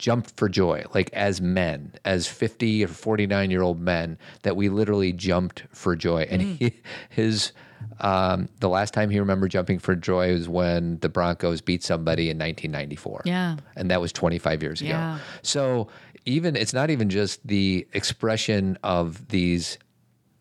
[0.04, 4.68] jumped for joy, like as men, as 50 or 49 year old men, that we
[4.68, 6.26] literally jumped for joy.
[6.28, 6.74] And he,
[7.08, 7.52] his,
[8.00, 12.24] um, the last time he remembered jumping for joy was when the Broncos beat somebody
[12.24, 13.22] in 1994.
[13.24, 13.56] Yeah.
[13.76, 14.90] And that was 25 years ago.
[14.90, 15.20] Yeah.
[15.40, 15.88] So
[16.26, 19.78] even, it's not even just the expression of these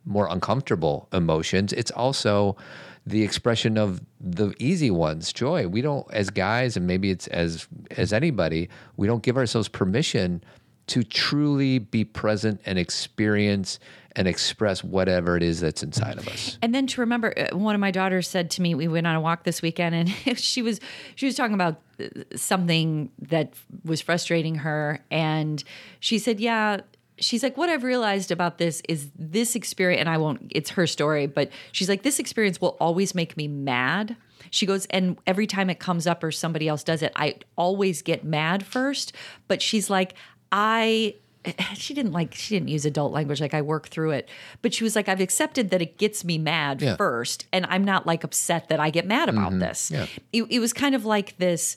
[0.04, 1.72] more uncomfortable emotions.
[1.72, 2.58] It's also
[3.06, 5.68] the expression of the easy ones, joy.
[5.68, 10.44] We don't, as guys, and maybe it's as as anybody, we don't give ourselves permission
[10.88, 13.80] to truly be present and experience
[14.16, 16.58] and express whatever it is that's inside of us.
[16.62, 19.16] And then to remember, uh, one of my daughters said to me, we went on
[19.16, 20.80] a walk this weekend, and she was
[21.16, 25.64] she was talking about uh, something that was frustrating her, and
[26.00, 26.82] she said, "Yeah."
[27.20, 30.88] She's like, what I've realized about this is this experience, and I won't, it's her
[30.88, 34.16] story, but she's like, this experience will always make me mad.
[34.50, 38.02] She goes, and every time it comes up or somebody else does it, I always
[38.02, 39.14] get mad first.
[39.48, 40.16] But she's like,
[40.52, 41.16] I
[41.76, 44.30] she didn't like she didn't use adult language like I work through it
[44.62, 46.96] but she was like I've accepted that it gets me mad Yeah.
[46.96, 49.60] first and I'm not like upset that I get mad about mm-hmm.
[49.60, 50.06] this Yeah.
[50.32, 51.76] it, it was kind of like this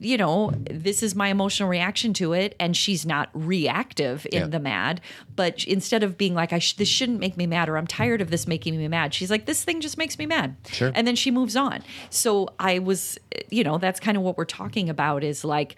[0.00, 4.46] you know this is my emotional reaction to it and she's not reactive in Yeah.
[4.48, 5.00] the mad
[5.36, 8.20] but instead of being like I sh- this shouldn't make me mad or I'm tired
[8.20, 10.90] of this making me mad she's like this thing just makes me mad Sure.
[10.94, 14.36] and then she moves on so I was eh, you know that's kind of what
[14.36, 15.76] we're talking about is like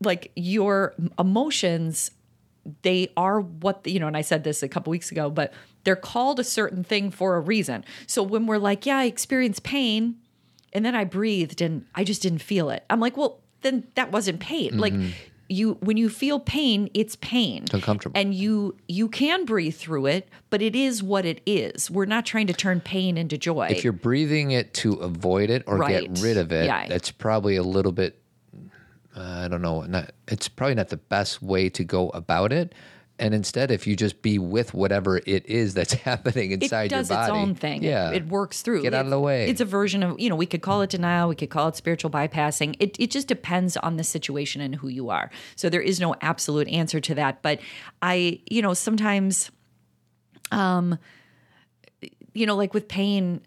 [0.00, 2.10] like your emotions
[2.82, 5.52] they are what you know and i said this a couple weeks ago but
[5.84, 9.58] they're called a certain thing for a reason so when we're like yeah i experience
[9.58, 10.14] pain
[10.72, 14.10] and then i breathed and i just didn't feel it i'm like well then that
[14.12, 14.92] wasn't pain like
[15.48, 18.18] you when you feel pain it's pain it's uncomfortable.
[18.18, 22.24] and you you can breathe through it but it is what it is we're not
[22.24, 26.12] trying to turn pain into joy If you're breathing it to avoid it or Right.
[26.12, 26.86] get rid of it, Yeah.
[26.88, 28.18] that's probably a little bit.
[29.14, 29.82] Uh, I don't know.
[29.82, 30.12] Not.
[30.28, 32.74] It's probably not the best way to go about it.
[33.18, 37.04] And instead, if you just be with whatever it is that's happening inside your body,
[37.04, 37.82] it does its own thing.
[37.82, 38.82] Yeah, It, it works through.
[38.82, 39.48] Get out of the way.
[39.48, 41.76] It's a version of, you know, we could call it denial, we could call it
[41.76, 42.74] spiritual bypassing.
[42.80, 45.30] It, it just depends on the situation and who you are.
[45.56, 47.42] So there is no absolute answer to that.
[47.42, 47.60] But
[48.00, 49.50] I, you know, sometimes,
[50.50, 50.98] um,
[52.34, 53.42] you know, like with pain,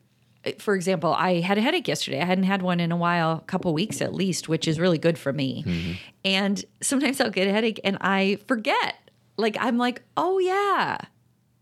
[0.60, 2.21] for example, I had a headache yesterday.
[2.21, 4.99] I hadn't had one in a while, a couple weeks at least, which is really
[4.99, 5.97] good for me.
[6.23, 8.95] And sometimes I'll get a headache and I forget.
[9.38, 10.98] Like I'm like, oh yeah,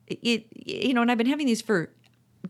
[0.07, 1.89] it you know, and I've been having these for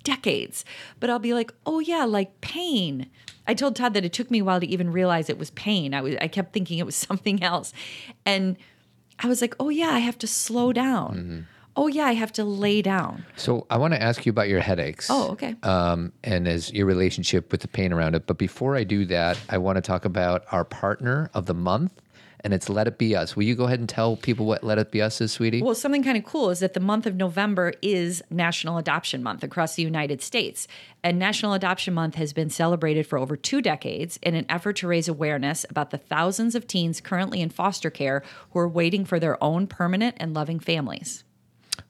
[0.04, 0.66] decades.
[1.00, 3.10] But I'll be like, oh yeah, like pain.
[3.48, 5.94] I told Todd that it took me a while to even realize it was pain.
[5.94, 7.74] I was I kept thinking it was something else.
[8.26, 8.58] And
[9.20, 11.48] I was like, oh yeah, I have to slow down.
[11.76, 13.26] Oh yeah, I have to lay down.
[13.36, 15.08] so I want to ask you about your headaches.
[15.10, 15.56] Oh, okay.
[15.64, 18.28] um, and as your relationship with the pain around it.
[18.28, 22.00] But before I do that, I want to talk about our partner of the month,
[22.44, 23.36] and it's Let It Be Us.
[23.36, 25.62] Will you go ahead and tell people what Let It Be Us is, sweetie?
[25.62, 29.44] Well, something kind of cool is that the month of November is National Adoption Month
[29.44, 30.68] across the United States.
[31.04, 34.88] And National Adoption Month has been celebrated for over two decades in an effort to
[34.88, 39.20] raise awareness about the thousands of teens currently in foster care who are waiting for
[39.20, 41.23] their own permanent and loving families.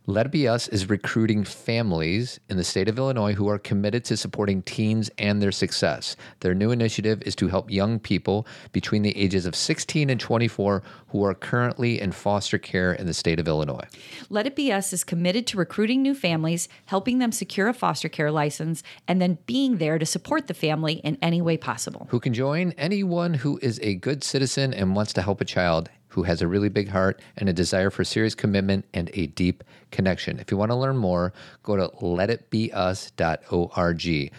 [0.05, 4.03] Let It Be Us is recruiting families in the state of Illinois who are committed
[4.05, 6.17] to supporting teens and their success.
[6.41, 10.83] Their new initiative is to help young people between the ages of 16 and 24
[11.07, 13.87] who are currently in foster care in the state of Illinois.
[14.29, 18.09] Let It Be Us is committed to recruiting new families, helping them secure a foster
[18.09, 22.07] care license, and then being there to support the family in any way possible.
[22.09, 25.89] who can join anyone who is a good citizen and wants to help a child
[26.13, 29.63] who has a really big heart and a desire for serious commitment and a deep
[29.91, 30.39] connection.
[30.39, 34.31] If you want to learn more, go to letitbeus.org.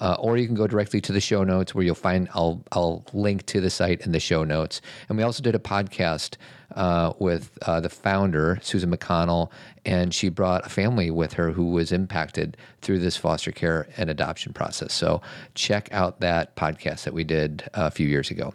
[0.00, 3.06] Uh, or you can go directly to the show notes where you'll find I'll I'll
[3.14, 4.82] link to the site in the show notes.
[5.08, 6.36] And we also did a podcast
[6.74, 9.50] uh, with uh, the founder Susan McConnell,
[9.86, 14.10] and she brought a family with her who was impacted through this foster care and
[14.10, 14.92] adoption process.
[14.92, 15.22] So
[15.54, 18.52] check out that podcast that we did a few years ago.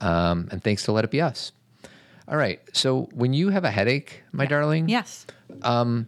[0.00, 1.52] Um, and thanks to Let It Be Us.
[2.30, 2.60] All right.
[2.72, 5.26] So when you have a headache, my darling, Yes.
[5.62, 6.06] Um,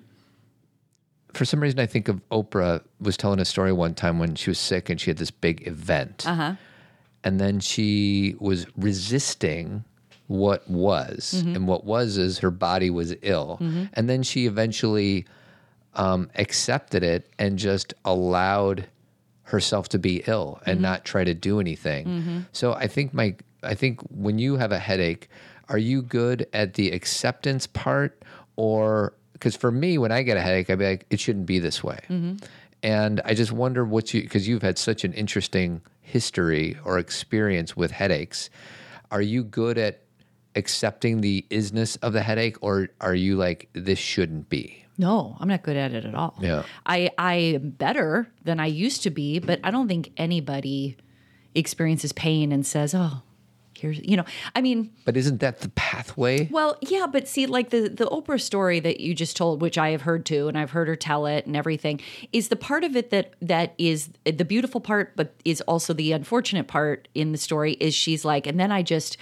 [1.35, 4.51] for some reason I think of Oprah was telling a story one time when she
[4.51, 6.25] was sick and she had this big event.
[6.27, 6.55] Uh-huh.
[7.25, 9.85] And then she was resisting
[10.27, 11.35] what was.
[11.37, 11.57] Mm-hmm.
[11.57, 13.59] And what was is her body was ill.
[13.61, 13.85] Mm-hmm.
[13.95, 15.27] And then she eventually
[15.95, 18.87] um, accepted it and just allowed
[19.45, 20.83] herself to be ill and mm-hmm.
[20.83, 22.47] not try to do anything.
[22.53, 25.29] So I think my I think when you have a headache,
[25.73, 28.23] are you good at the acceptance part
[28.57, 31.59] or because for me when I get a headache I'd be like it shouldn't be
[31.59, 31.99] this way.
[32.09, 32.37] Mm-hmm.
[32.85, 37.77] And I just wonder what you because you've had such an interesting history or experience
[37.77, 38.51] with headaches.
[39.11, 40.03] Are you good at
[40.55, 44.85] accepting the isness of the headache or are you like this shouldn't be?
[44.99, 46.35] No, I'm not good at it at all.
[46.41, 46.65] Yeah.
[46.85, 50.99] I I am better than I used to be, but I don't think anybody
[51.55, 53.23] experiences pain and says, "Oh,
[53.83, 54.25] here's," you know.
[54.55, 56.49] I mean, But isn't that the pathway?
[56.51, 59.91] well, yeah, but see, like the the Oprah story that you just told, which I
[59.91, 62.01] have heard too, and I've heard her tell it and everything,
[62.33, 66.13] is the part of it that that is the beautiful part, but is also the
[66.13, 67.73] unfortunate part in the story.
[67.75, 69.19] Is she's like, and then I just.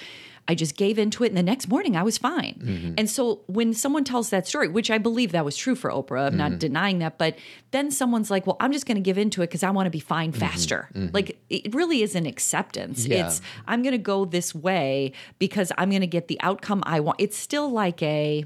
[0.50, 1.28] I just gave into it.
[1.28, 2.54] And the next morning I was fine.
[2.62, 2.94] Mm-hmm.
[2.98, 6.26] And so when someone tells that story, which I believe that was true for Oprah,
[6.26, 6.36] I'm Mm-hmm.
[6.38, 7.32] not denying that, but
[7.70, 9.90] then someone's like, well, I'm just going to give into it because I want to
[9.90, 10.88] be fine faster.
[11.12, 13.02] Like it really is an acceptance.
[13.04, 13.12] Mm-hmm.
[13.12, 13.26] Yeah.
[13.26, 16.98] It's, I'm going to go this way because I'm going to get the outcome I
[17.00, 17.20] want.
[17.20, 18.44] It's still like a,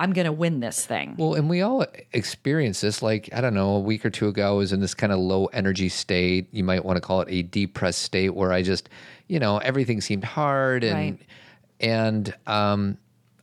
[0.00, 1.14] I'm going to win this thing.
[1.18, 3.02] Well, and we all experience this.
[3.02, 5.18] Like, I don't know, a week or two ago, I was in this kind of
[5.18, 6.48] low energy state.
[6.52, 8.88] You might want to call it a depressed state where I just,
[9.28, 11.18] you know, everything seemed hard and, Right.
[11.80, 12.96] and, um,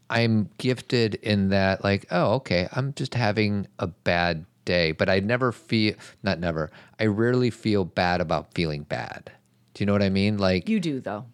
[0.10, 5.20] I'm gifted in that, like, oh, okay, I'm just having a bad day, but I
[5.20, 5.94] never feel,
[6.24, 9.32] not never, I rarely feel bad about feeling bad.
[9.74, 10.38] Do you know what I mean?
[10.38, 11.26] Like, You do though.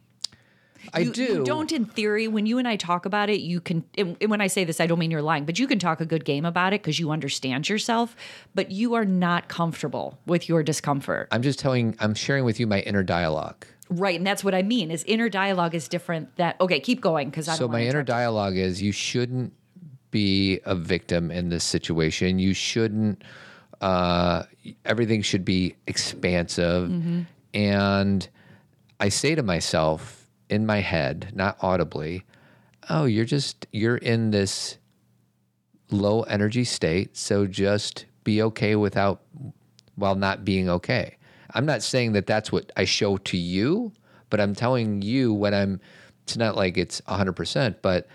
[0.94, 1.24] I you, do.
[1.24, 3.84] You don't, in theory, when you and I talk about it, you can.
[3.98, 6.06] And when I say this, I don't mean you're lying, but you can talk a
[6.06, 8.16] good game about it because you understand yourself.
[8.56, 12.68] But you are not comfortable with your discomfort, I'm just telling, I'm sharing with you
[12.68, 13.66] my inner dialogue.
[13.90, 14.18] right?
[14.18, 14.90] And that's what I mean.
[14.92, 16.36] Is inner dialogue is different.
[16.38, 16.80] That okay?
[16.80, 17.56] Keep going because I.
[17.56, 19.54] So my inner dialogue is you shouldn't
[20.12, 22.40] be a victim in this situation.
[22.40, 23.24] You shouldn't.
[23.82, 24.44] Uh,
[24.86, 27.22] everything should be expansive, Mm-hmm.
[27.54, 28.30] and
[29.00, 32.26] I say to myself in my head, not audibly,
[32.90, 34.78] "Oh, you're just you're in this
[35.92, 39.22] low energy state, so just be okay without
[39.96, 41.18] while not being okay."
[41.54, 43.94] I'm not saying that that's what I show to you,
[44.30, 45.80] but I'm telling you when I'm.
[46.24, 48.08] It's not like it's 100, percent but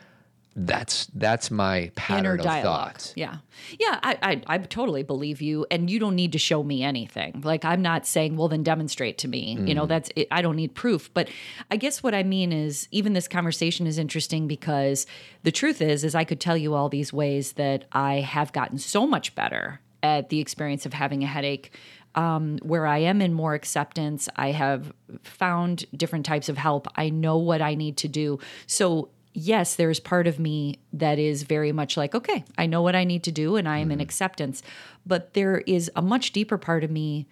[0.66, 3.12] that's that's my pattern inner of thoughts.
[3.16, 3.36] Yeah,
[3.78, 4.00] yeah.
[4.02, 7.40] I, I I totally believe you, and you don't need to show me anything.
[7.44, 9.56] Like I'm not saying, well, then demonstrate to me.
[9.60, 9.88] You know, Mm.
[9.88, 10.26] that's it.
[10.30, 11.12] I don't need proof.
[11.14, 11.28] But
[11.70, 15.06] I guess what I mean is, even this conversation is interesting because
[15.44, 18.78] the truth is, is I could tell you all these ways that I have gotten
[18.78, 21.72] so much better at the experience of having a headache.
[22.14, 24.92] Um, where I am in more acceptance, I have
[25.22, 26.88] found different types of help.
[26.96, 28.40] I know what I need to do.
[28.66, 32.94] So yes, there's part of me that is very much like, okay, I know what
[32.94, 34.62] I need to do and I am in acceptance.
[35.06, 37.26] But there is a much deeper part of me,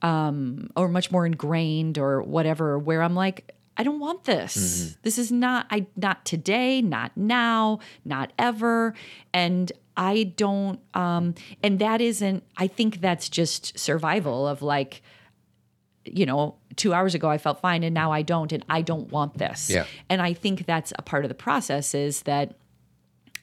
[0.00, 4.96] um, or much more ingrained or whatever, where I'm like, I don't want this.
[5.02, 8.94] This is not I not today, not now, not ever.
[9.32, 15.02] And I don't um and that isn't I think that's just survival of like
[16.04, 19.10] you know, two hours ago I felt fine and now I don't, and I don't
[19.10, 19.70] want this.
[19.70, 19.86] Yeah.
[20.08, 22.54] And I think that's a part of the process is that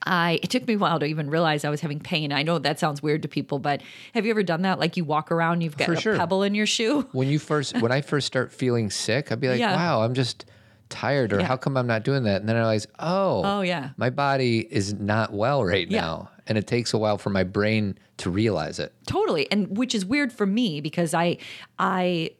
[0.06, 2.32] I it took me a while to even realize I was having pain.
[2.32, 3.82] I know that sounds weird to people, but
[4.14, 4.78] have you ever done that?
[4.80, 6.16] Like you walk around, you've got For a sure.
[6.16, 7.02] pebble in your shoe.
[7.12, 9.76] When you first, when I first start feeling sick, I'd be like, Yeah.
[9.76, 10.46] "Wow, I'm just
[10.88, 11.46] tired," or Yeah.
[11.46, 13.90] "How come I'm not doing that?" And then I realize, "Oh, Oh, yeah.
[13.98, 16.00] my body is not well right Yeah.
[16.00, 18.92] now," and it takes a while for my brain to realize it.
[19.06, 19.50] Totally.
[19.50, 21.38] And which is weird for me because I
[21.78, 22.32] I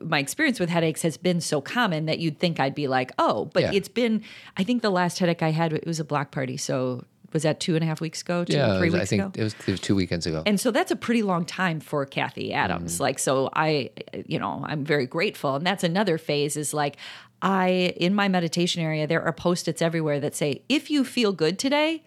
[0.00, 3.44] my experience with headaches has been so common that you'd think I'd be like, oh,
[3.54, 3.70] but Yeah.
[3.74, 4.24] it's been
[4.56, 6.56] I think the last headache I had it was a block party.
[6.56, 8.44] So was that two and a half weeks ago?
[8.44, 9.32] Two yeah, three was- weeks I think ago?
[9.36, 10.42] it was, it was two weekends ago.
[10.46, 12.94] And so that's a pretty long time for Kathy Adams.
[12.94, 13.02] Mm-hmm.
[13.04, 13.90] Like, so I,
[14.26, 15.54] you know, I'm very grateful.
[15.54, 16.96] And that's another phase is like,
[17.42, 21.32] I, in my meditation area, there are post its everywhere that say, if you feel
[21.32, 22.02] good today,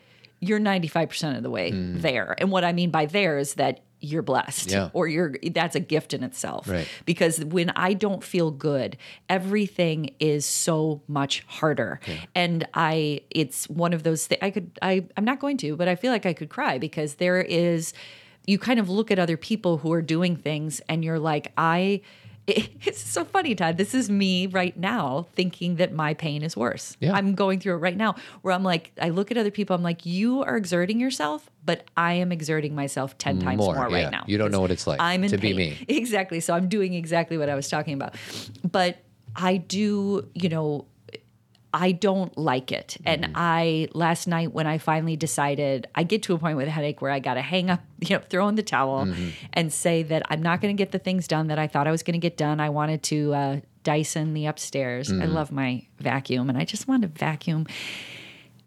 [0.47, 2.35] you're 95% of the way there.
[2.37, 4.71] And what I mean by there is that you're blessed Mm.
[4.71, 4.89] Yeah.
[4.91, 6.85] or you're that's a gift in itself Right.
[7.05, 8.97] because when i don't feel good
[9.29, 12.01] everything is so much harder
[12.35, 15.87] and i it's one of those things i could i i'm not going to but
[15.87, 17.93] i feel like i could cry because there is
[18.45, 22.01] you kind of look at other people who are doing things and you're like i
[22.47, 26.97] it's so funny todd this is me right now thinking that my pain is worse
[26.99, 27.13] Yeah.
[27.13, 29.83] i'm going through it right now where i'm like i look at other people i'm
[29.83, 33.95] like you are exerting yourself but i am exerting myself 10 times More, more, yeah.
[34.03, 35.57] right now You don't know what it's like i'm in to be pain.
[35.57, 35.85] me.
[35.87, 36.39] Exactly.
[36.41, 38.15] So I'm doing exactly what I was talking about.
[38.69, 38.97] But
[39.35, 40.85] I do, you know,
[41.73, 42.97] I don't like it.
[43.03, 43.33] And mm-hmm.
[43.35, 47.01] I last night when I finally decided, I get to a point with a headache
[47.01, 49.29] where I got to hang up, you know, throw in the towel mm-hmm.
[49.53, 51.91] and say that I'm not going to get the things done that I thought I
[51.91, 52.59] was going to get done.
[52.59, 55.11] I wanted to uh, Dyson the upstairs.
[55.11, 55.33] I mm-hmm.
[55.33, 57.65] love my vacuum and I just wanted to vacuum.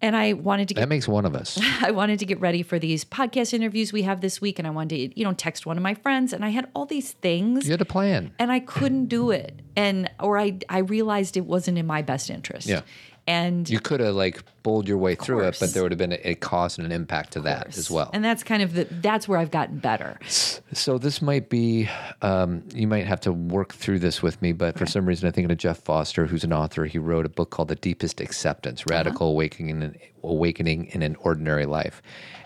[0.07, 1.59] And I wanted to get that makes one of us.
[1.83, 4.71] I wanted to get ready for these podcast interviews we have this week, and I
[4.71, 7.67] wanted to, you know, text one of my friends, and I had all these things,
[7.67, 8.31] You had a plan.
[8.39, 12.31] and I couldn't do it, and or I I realized it wasn't in my best
[12.31, 12.69] interest.
[12.69, 12.83] Yeah.
[13.27, 16.13] And You could have like bowled your way through it, but there would have been
[16.13, 18.11] a, a cost and an impact to that as well.
[18.13, 20.19] and that's kind of the that's where I've gotten better.
[20.27, 21.89] So this might be,
[22.23, 25.31] um, you might have to work through this with me, but for some reason, I
[25.33, 26.85] think of Jeff Foster, who's an author.
[26.85, 28.95] He wrote a book called The Deepest Acceptance: Uh-huh.
[28.95, 32.03] Radical Awakening in Awakening in an Ordinary Life.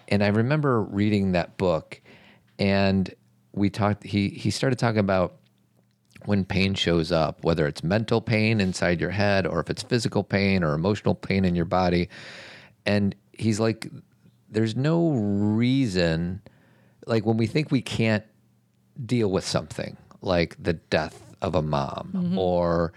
[0.08, 2.00] And I remember reading that book,
[2.58, 3.12] and
[3.52, 4.04] we talked.
[4.04, 5.36] He he started talking about
[6.26, 10.22] when pain shows up, whether it's mental pain inside your head or if it's physical
[10.22, 12.08] pain or emotional pain in your body.
[12.86, 13.88] And he's like,
[14.50, 16.42] there's no reason,
[17.06, 18.24] like when we think we can't
[19.06, 22.92] deal with something like the death of a mom or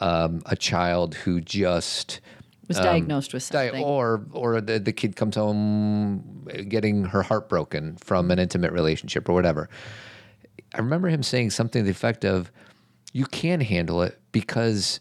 [0.00, 2.20] um, a child who just
[2.68, 3.82] Was diagnosed with something.
[3.82, 9.28] or or the, the kid comes home getting her heart broken from an intimate relationship
[9.28, 9.68] or whatever.
[10.74, 12.52] I remember him saying something to the effect of,
[13.12, 15.00] "You can handle it because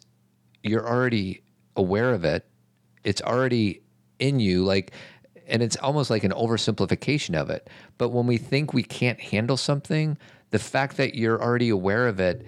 [0.64, 1.43] you're already
[1.76, 2.45] aware of it.
[3.03, 3.82] It's already
[4.20, 4.91] in you." Like,
[5.47, 7.70] and it's almost like an oversimplification of it.
[7.97, 10.18] But when we think we can't handle something,
[10.51, 12.45] the fact that you're already aware of it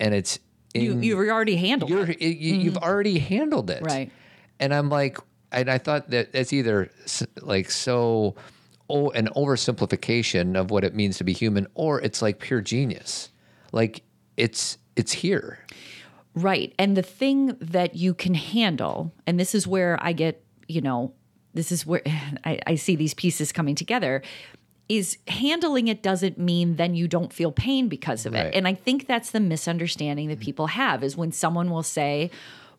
[0.00, 0.38] and it's
[0.74, 2.20] you, in, you've already handled you're, it.
[2.20, 2.60] you, mm-hmm.
[2.62, 4.10] you've already handled it, Right.
[4.58, 5.18] And I'm like,
[5.50, 6.90] and I thought that that's either
[7.40, 8.36] like so,
[8.88, 13.30] oh, an oversimplification of what it means to be human, or it's like pure genius.
[13.72, 14.02] Like
[14.36, 15.58] it's it's here.
[16.34, 16.74] Right.
[16.78, 21.12] And the thing that you can handle, and this is where I get, you know,
[21.54, 22.02] this is where
[22.44, 24.22] I, I see these pieces coming together,
[24.88, 28.54] is handling it doesn't mean then you don't feel pain because of it.
[28.54, 30.44] And I think that's the misunderstanding that mm-hmm.
[30.44, 32.30] people have is when someone will say,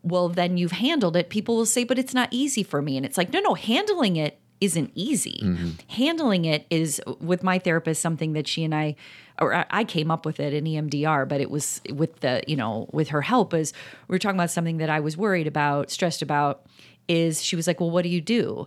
[0.02, 2.96] well, then you've handled it, people will say, but it's not easy for me.
[2.96, 5.40] And it's like, no, no, handling it isn't easy.
[5.42, 5.70] Mm-hmm.
[5.88, 8.96] Handling it is with my therapist something that she and I
[9.40, 12.88] or I- came up with it in EMDR, but it was with the, you know,
[12.92, 13.72] with her help is
[14.06, 16.66] we were talking about something that I was worried about, stressed about
[17.08, 18.66] is she was like, "Well, what do you do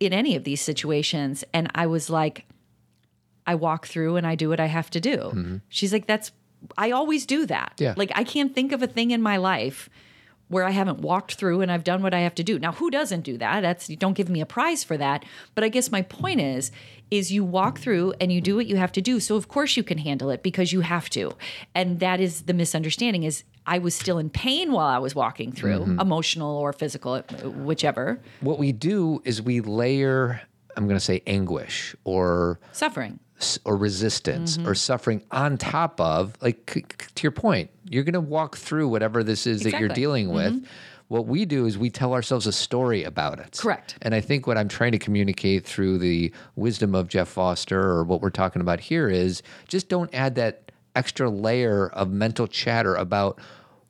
[0.00, 2.46] in any of these situations?" And I was like,
[3.46, 5.16] I walk through and I do what I have to do.
[5.16, 5.56] Mm-hmm.
[5.68, 6.32] She's like, that's,
[6.78, 7.74] I always do that.
[7.78, 7.94] Yeah.
[7.96, 9.90] Like, I can't think of a thing in my life
[10.48, 12.58] where I haven't walked through and I've done what I have to do.
[12.58, 13.62] Now, who doesn't do that?
[13.62, 15.24] That's, you don't give me a prize for that.
[15.54, 16.70] But I guess my point is,
[17.10, 19.20] is you walk through and you do what you have to do.
[19.20, 21.32] So of course you can handle it because you have to.
[21.74, 25.52] And that is the misunderstanding is I was still in pain while I was walking
[25.52, 26.00] through, mm-hmm.
[26.00, 30.42] emotional or physical, whichever, What we do is we layer.
[30.76, 33.20] I'm going to say anguish or suffering.
[33.64, 34.68] Or resistance Mm-hmm.
[34.68, 38.56] or suffering on top of like c- c- to your point you're going to walk
[38.56, 40.02] through whatever this is that you're Exactly.
[40.02, 40.66] dealing with
[41.08, 43.96] what we do is we tell ourselves a story about it Correct.
[44.02, 48.04] and i think what i'm trying to communicate through the wisdom of jeff foster or
[48.04, 52.94] what we're talking about here is just don't add that extra layer of mental chatter
[52.94, 53.38] about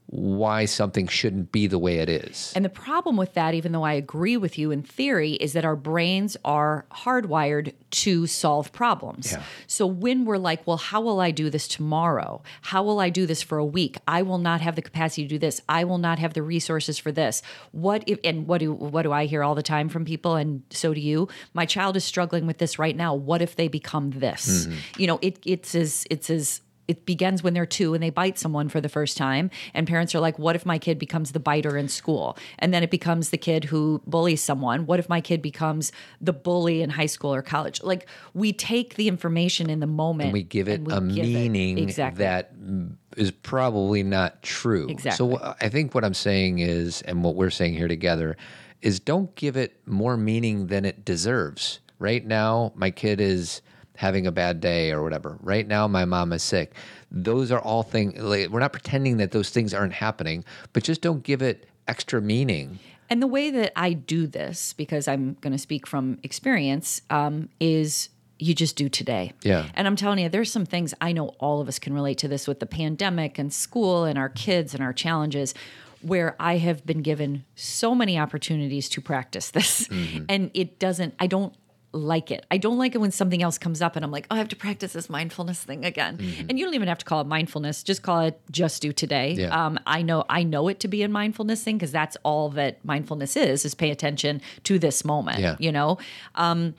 [0.07, 3.83] why something shouldn't be the way it is And the problem with that, even though
[3.83, 9.33] I agree with you in theory, is that our brains are hardwired to solve problems.
[9.33, 9.43] Yeah.
[9.67, 12.43] So when we're like, well, how will I do this tomorrow?
[12.63, 13.97] How will I do this for a week?
[14.07, 15.61] I will not have the capacity to do this.
[15.69, 17.43] I will not have the resources for this.
[17.73, 20.63] What if and what do what do I hear all the time from people and
[20.71, 21.29] so do you?
[21.55, 23.15] My child is struggling with this right now.
[23.15, 24.67] What if they become this?
[24.67, 25.01] Mm-hmm.
[25.01, 28.39] You know, it it's as it's as it begins when they're two and they bite
[28.39, 31.41] someone for the first time and parents are like what if my kid becomes the
[31.41, 35.21] biter in school and then it becomes the kid who bullies someone what if my
[35.21, 39.81] kid becomes the bully in high school or college like we take the information in
[39.81, 42.95] the moment and we give it we a give it- meaning exactly that mm,
[43.43, 44.89] probably not true.
[44.89, 45.37] Exactly.
[45.37, 48.37] So I think what I'm saying is, and what we're saying here together,
[48.83, 51.81] is don't give it more meaning than it deserves.
[51.99, 53.63] Right now, my kid is
[54.05, 55.39] having a bad day or whatever.
[55.41, 56.75] Right now, my mom is sick.
[57.11, 58.21] Those are all things.
[58.21, 60.45] Like, we're not pretending that those things aren't happening,
[60.75, 62.79] but just don't give it extra meaning.
[63.09, 67.49] And the way that I do this, because I'm going to speak from experience, um,
[67.61, 69.33] is you just do today.
[69.43, 69.67] Yeah.
[69.75, 72.29] And I'm telling you, there's some things I know all of us can relate to
[72.29, 75.55] this with the pandemic and school and our kids and our challenges.
[76.03, 79.89] Where I have been given so many opportunities to practice this,
[80.29, 81.55] and it doesn't, I don't
[81.95, 82.45] like it.
[82.51, 84.49] I don't like it when something else comes up and I'm like, oh, I have
[84.49, 86.19] to practice this mindfulness thing again.
[86.49, 89.33] And you don't even have to call it mindfulness; just call it just do today.
[89.33, 89.67] Yeah.
[89.67, 92.85] Um, I know I know it to be a mindfulness thing because that's all that
[92.85, 95.41] mindfulness is: is pay attention to this moment.
[95.41, 95.57] Yeah.
[95.59, 95.99] You know.
[96.35, 96.75] Um,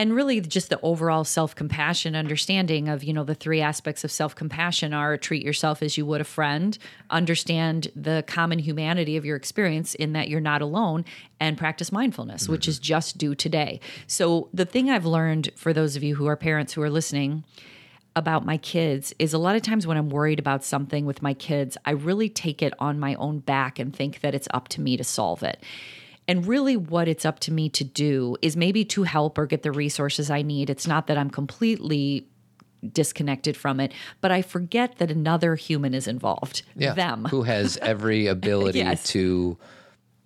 [0.00, 4.94] and really just the overall self-compassion understanding of you know the three aspects of self-compassion
[4.94, 6.78] are treat yourself as you would a friend
[7.10, 11.04] understand the common humanity of your experience in that you're not alone
[11.38, 15.96] and practice mindfulness which is just do today so the thing i've learned for those
[15.96, 17.44] of you who are parents who are listening
[18.16, 21.32] about my kids is a lot of times when I'm worried about something with my
[21.32, 24.80] kids, I really take it on my own back and think that it's up to
[24.80, 25.62] me to solve it.
[26.30, 29.64] And really, what it's up to me to do is maybe to help or get
[29.64, 30.70] the resources I need.
[30.70, 32.28] It's not that I'm completely
[32.92, 36.62] disconnected from it, but I forget that another human is involved.
[36.76, 36.94] Yeah.
[36.94, 37.24] Them.
[37.30, 39.02] Who has every ability Yes.
[39.08, 39.58] to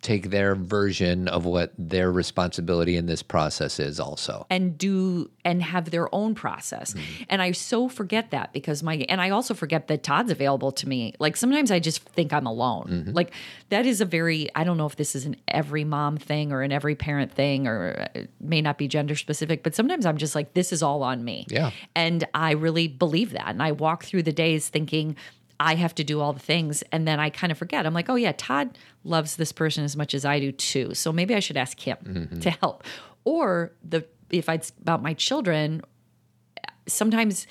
[0.05, 4.47] take their version of what their responsibility in this process is also.
[4.51, 6.93] and do and have their own process.
[6.93, 7.23] Mm-hmm.
[7.31, 10.89] And I so forget that because my and I also forget that Todd's available to
[10.89, 11.15] me.
[11.19, 12.87] Like sometimes I just think I'm alone.
[12.89, 13.13] Mm-hmm.
[13.13, 13.33] Like
[13.71, 16.61] that is a very I don't know if this is an every mom thing or
[16.63, 20.35] an every parent thing or it may not be gender specific, but sometimes I'm just
[20.35, 21.47] like this is all on me.
[21.49, 21.71] Yeah.
[21.97, 23.49] And I really believe that.
[23.49, 25.17] And I walk through the days thinking
[25.61, 26.83] I have to do all the things.
[26.93, 27.87] And then I kind of forget.
[27.87, 30.95] I'm like, oh, yeah, Todd loves this person as much as I do too.
[30.95, 32.41] So maybe I should ask him mm-hmm.
[32.41, 32.85] to help.
[33.25, 35.83] Or the if it's about my children,
[36.87, 37.47] sometimes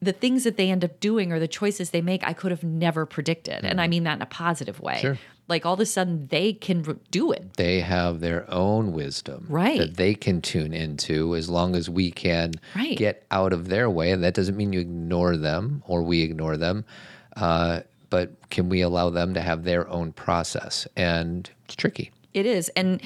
[0.00, 2.64] the things that they end up doing or the choices they make, I could have
[2.64, 3.64] never predicted.
[3.64, 3.90] And I mm-hmm.
[3.90, 4.98] mean that in a positive way.
[5.00, 5.18] Sure.
[5.48, 7.54] Like all of a sudden they can do it.
[7.54, 9.78] They have their own wisdom Right.
[9.78, 12.96] that they can tune into as long as we can Right.
[12.96, 14.10] get out of their way.
[14.10, 16.84] And that doesn't mean you ignore them or we ignore them.
[17.36, 17.80] Uh,
[18.10, 20.86] but can we allow them to have their own process?
[20.96, 22.10] And it's tricky.
[22.34, 22.68] It is.
[22.70, 23.02] And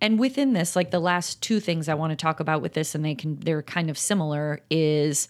[0.00, 2.94] and within this, like the last two things I want to talk about with this,
[2.94, 5.28] and they can they're kind of similar, is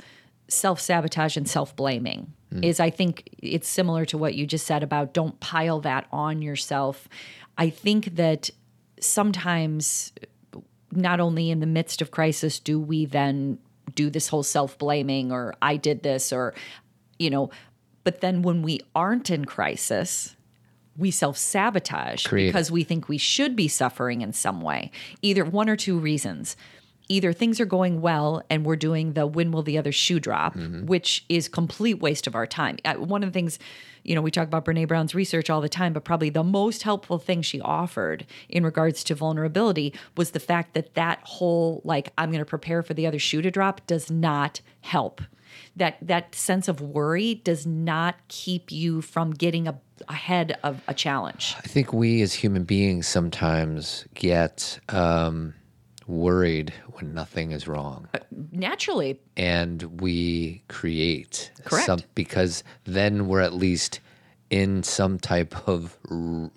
[0.49, 2.33] self sabotage and self blaming.
[2.63, 6.41] Is I think it's similar to what you just said about don't pile that on
[6.41, 7.09] yourself.
[7.59, 8.51] I think that
[9.01, 10.13] sometimes
[10.93, 13.59] not only in the midst of crisis do we then
[13.95, 16.55] do this whole self blaming or I did this or,
[17.19, 17.51] you know,
[18.05, 20.37] but then when we aren't in crisis,
[20.97, 24.91] we self sabotage because we think we should be suffering in some way.
[25.23, 26.57] Either one or two reasons.
[27.11, 30.57] Either things are going well and we're doing the when will the other shoe drop,
[30.87, 32.79] which is complete waste of our time.
[32.83, 33.59] Uh, One of the things,
[34.05, 36.83] you know, we talk about Brene Brown's research all the time, but probably the most
[36.83, 42.11] helpful thing she offered in regards to vulnerability was the fact that that whole like
[42.17, 45.21] I'm going to prepare for the other shoe to drop does not help
[45.77, 49.79] that that sense of worry does not keep you from getting a,
[50.09, 51.55] ahead of a challenge.
[51.59, 55.55] I think we as human beings sometimes get um,
[56.07, 58.09] worried when nothing is wrong.
[58.53, 61.87] Naturally, and we create Correct.
[61.87, 64.01] some because then we're at least
[64.51, 66.51] in some type of r-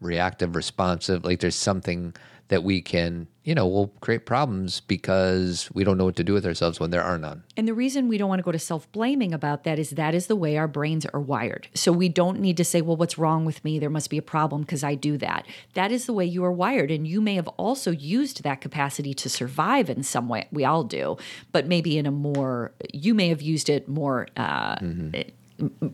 [0.00, 2.14] reactive responsive like there's something
[2.48, 6.32] that we can you know we'll create problems because we don't know what to do
[6.34, 8.58] with ourselves when there are none and the reason we don't want to go to
[8.58, 11.68] self-blaming about that is that is the way our brains are wired.
[11.74, 13.78] So we don't need to say, "Well, what's wrong with me?
[13.78, 16.52] There must be a problem because I do that." That is the way you are
[16.52, 20.48] wired and you may have also used that capacity to survive in some way.
[20.50, 21.16] We all do,
[21.52, 25.12] but maybe in a more you may have used it more uh m-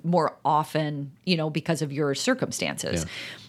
[0.04, 3.06] more often, you know, because of your circumstances.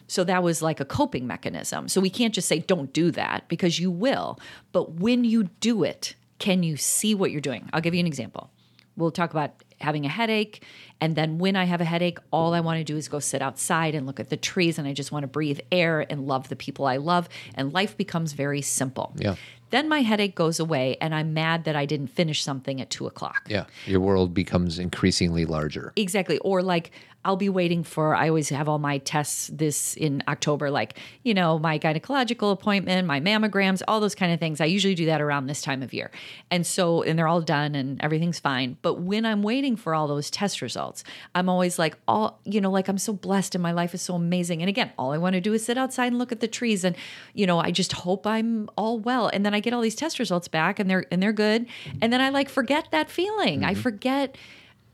[0.08, 1.88] So that was like a coping mechanism.
[1.90, 4.40] So we can't just say, don't do that because you will.
[4.72, 7.70] But when you do it, can you see what you're doing?
[7.74, 8.50] I'll give you an example.
[8.96, 10.64] We'll talk about having a headache.
[11.00, 13.42] And then when I have a headache, all I want to do is go sit
[13.44, 16.50] outside and look at the trees and I just want to breathe air and love
[16.50, 17.30] the people I love.
[17.54, 19.14] And life becomes very simple.
[19.18, 19.36] Yeah.
[19.70, 23.06] Then my headache goes away and I'm mad that I didn't finish something at two
[23.06, 23.48] o'clock.
[23.50, 26.38] yeah your world becomes increasingly larger Exactly.
[26.40, 26.92] Or like
[27.28, 31.34] I'll be waiting for I always have all my tests this in October, like, you
[31.34, 34.62] know, my gynecological appointment, my mammograms, all those kind of things.
[34.62, 36.10] I usually do that around this time of year.
[36.50, 38.78] And so and they're all done and everything's fine.
[38.82, 41.04] But when I'm waiting for all those test results,
[41.36, 44.16] I'm always like, all you know, like I'm so blessed and my life is so
[44.16, 44.62] amazing.
[44.62, 46.86] And again, all I want to do is sit outside and look at the trees
[46.86, 46.96] and,
[47.34, 49.28] you know, I just hope I'm all well.
[49.28, 51.68] And then I get all these test results back and they're and they're good.
[52.02, 53.66] And then I like forget that feeling.
[53.66, 53.82] I mm-hmm.
[53.82, 54.38] forget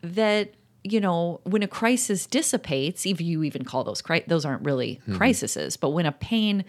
[0.01, 4.65] that you know when a crisis dissipates if you even call those cri- those aren't
[4.65, 6.63] really crises but when a pain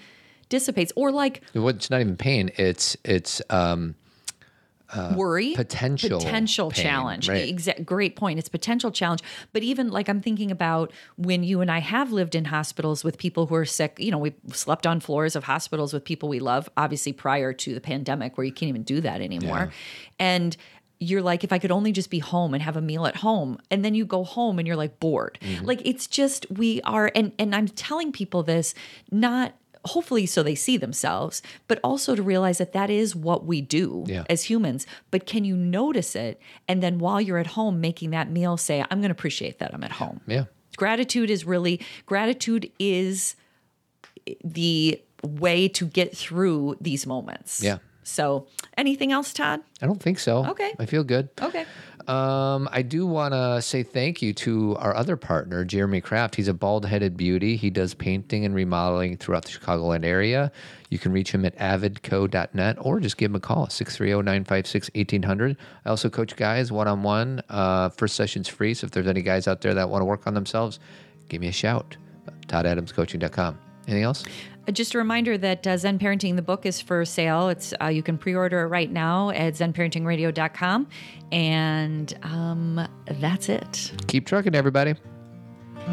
[0.49, 3.95] dissipates or like Well, it's not even pain it's it's um
[5.17, 5.55] worry?
[5.55, 7.29] potential potential pain, challenge.
[7.29, 7.49] right.
[7.49, 9.23] exact great point it's potential challenge.
[9.53, 13.19] But even like i'm thinking about when you and i have lived in hospitals with
[13.19, 16.39] people who are sick you know we slept on floors of hospitals with people we
[16.39, 19.73] love obviously prior to the pandemic where you can't even do that anymore.
[20.21, 20.57] And
[21.05, 23.59] you're like if i could only just be home and have a meal at home
[23.71, 25.65] and then you go home and you're like bored Mm-hmm.
[25.65, 28.75] like it's just we are and and i'm telling people this
[29.11, 29.55] not
[29.87, 34.05] hopefully so they see themselves but also to realize that that is what we do
[34.07, 34.25] Yeah.
[34.31, 38.31] as humans but can you notice it and then while you're at home making that
[38.31, 40.45] meal say i'm going to appreciate that i'm at home yeah
[40.77, 43.37] gratitude is really gratitude is
[44.43, 47.79] the way to get through these moments Yeah.
[48.05, 48.47] So
[48.77, 50.73] anything else todd i don't think so Okay.
[50.79, 51.65] i feel good okay
[52.07, 56.35] Um, I do want to say thank you to our other partner, Jeremy Kraft.
[56.35, 57.57] He's a bald headed beauty.
[57.57, 60.53] He does painting and remodeling throughout the Chicagoland area.
[60.91, 65.57] You can reach him at avidco.net or just give him a call, 630 956 1800.
[65.87, 67.41] I also coach guys one on one.
[67.97, 68.75] First session's free.
[68.75, 70.81] So if there's any guys out there that want to work on themselves,
[71.31, 71.97] give me a shout.
[72.49, 73.59] ToddAdamsCoaching.com.
[73.87, 74.25] Anything else?
[74.67, 77.49] Uh, Just a reminder that uh, Zen Parenting, the book, is for sale.
[77.49, 80.89] It's uh, you can pre-order it right now at zenparentingradio.com,
[81.33, 83.93] and um, that's it.
[84.07, 84.95] Keep trucking, everybody.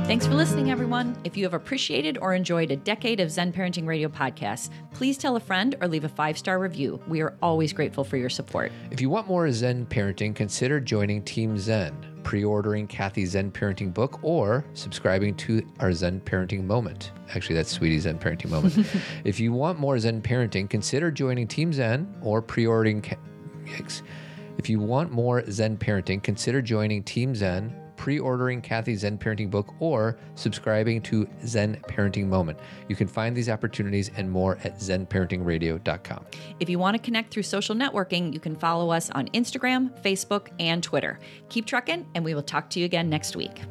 [0.05, 1.17] Thanks for listening, everyone.
[1.25, 5.35] If you have appreciated or enjoyed a decade of Zen Parenting Radio podcasts, please tell
[5.35, 6.97] a friend or leave a five-star review.
[7.09, 8.71] We are always grateful for your support.
[8.89, 11.93] If you want more Zen parenting, consider joining Team Zen,
[12.23, 17.11] pre ordering Kathy's Zen parenting book, or subscribing to our Zen parenting moment.
[17.35, 18.77] Actually, that's Sweetie's Zen parenting moment.
[19.23, 23.01] if you want more Zen parenting, consider joining Team Zen or pre ordering.
[23.01, 23.17] Ca-
[24.57, 29.51] If you want more Zen parenting, consider joining Team Zen, pre ordering Kathy's Zen parenting
[29.51, 32.57] book, or subscribing to Zen Parenting Moment.
[32.87, 36.25] You can find these opportunities and more at zenparentingradio.com.
[36.59, 40.47] If you want to connect through social networking, you can follow us on Instagram, Facebook,
[40.59, 41.19] and Twitter.
[41.49, 43.61] Keep trucking, and we will talk to you again next week.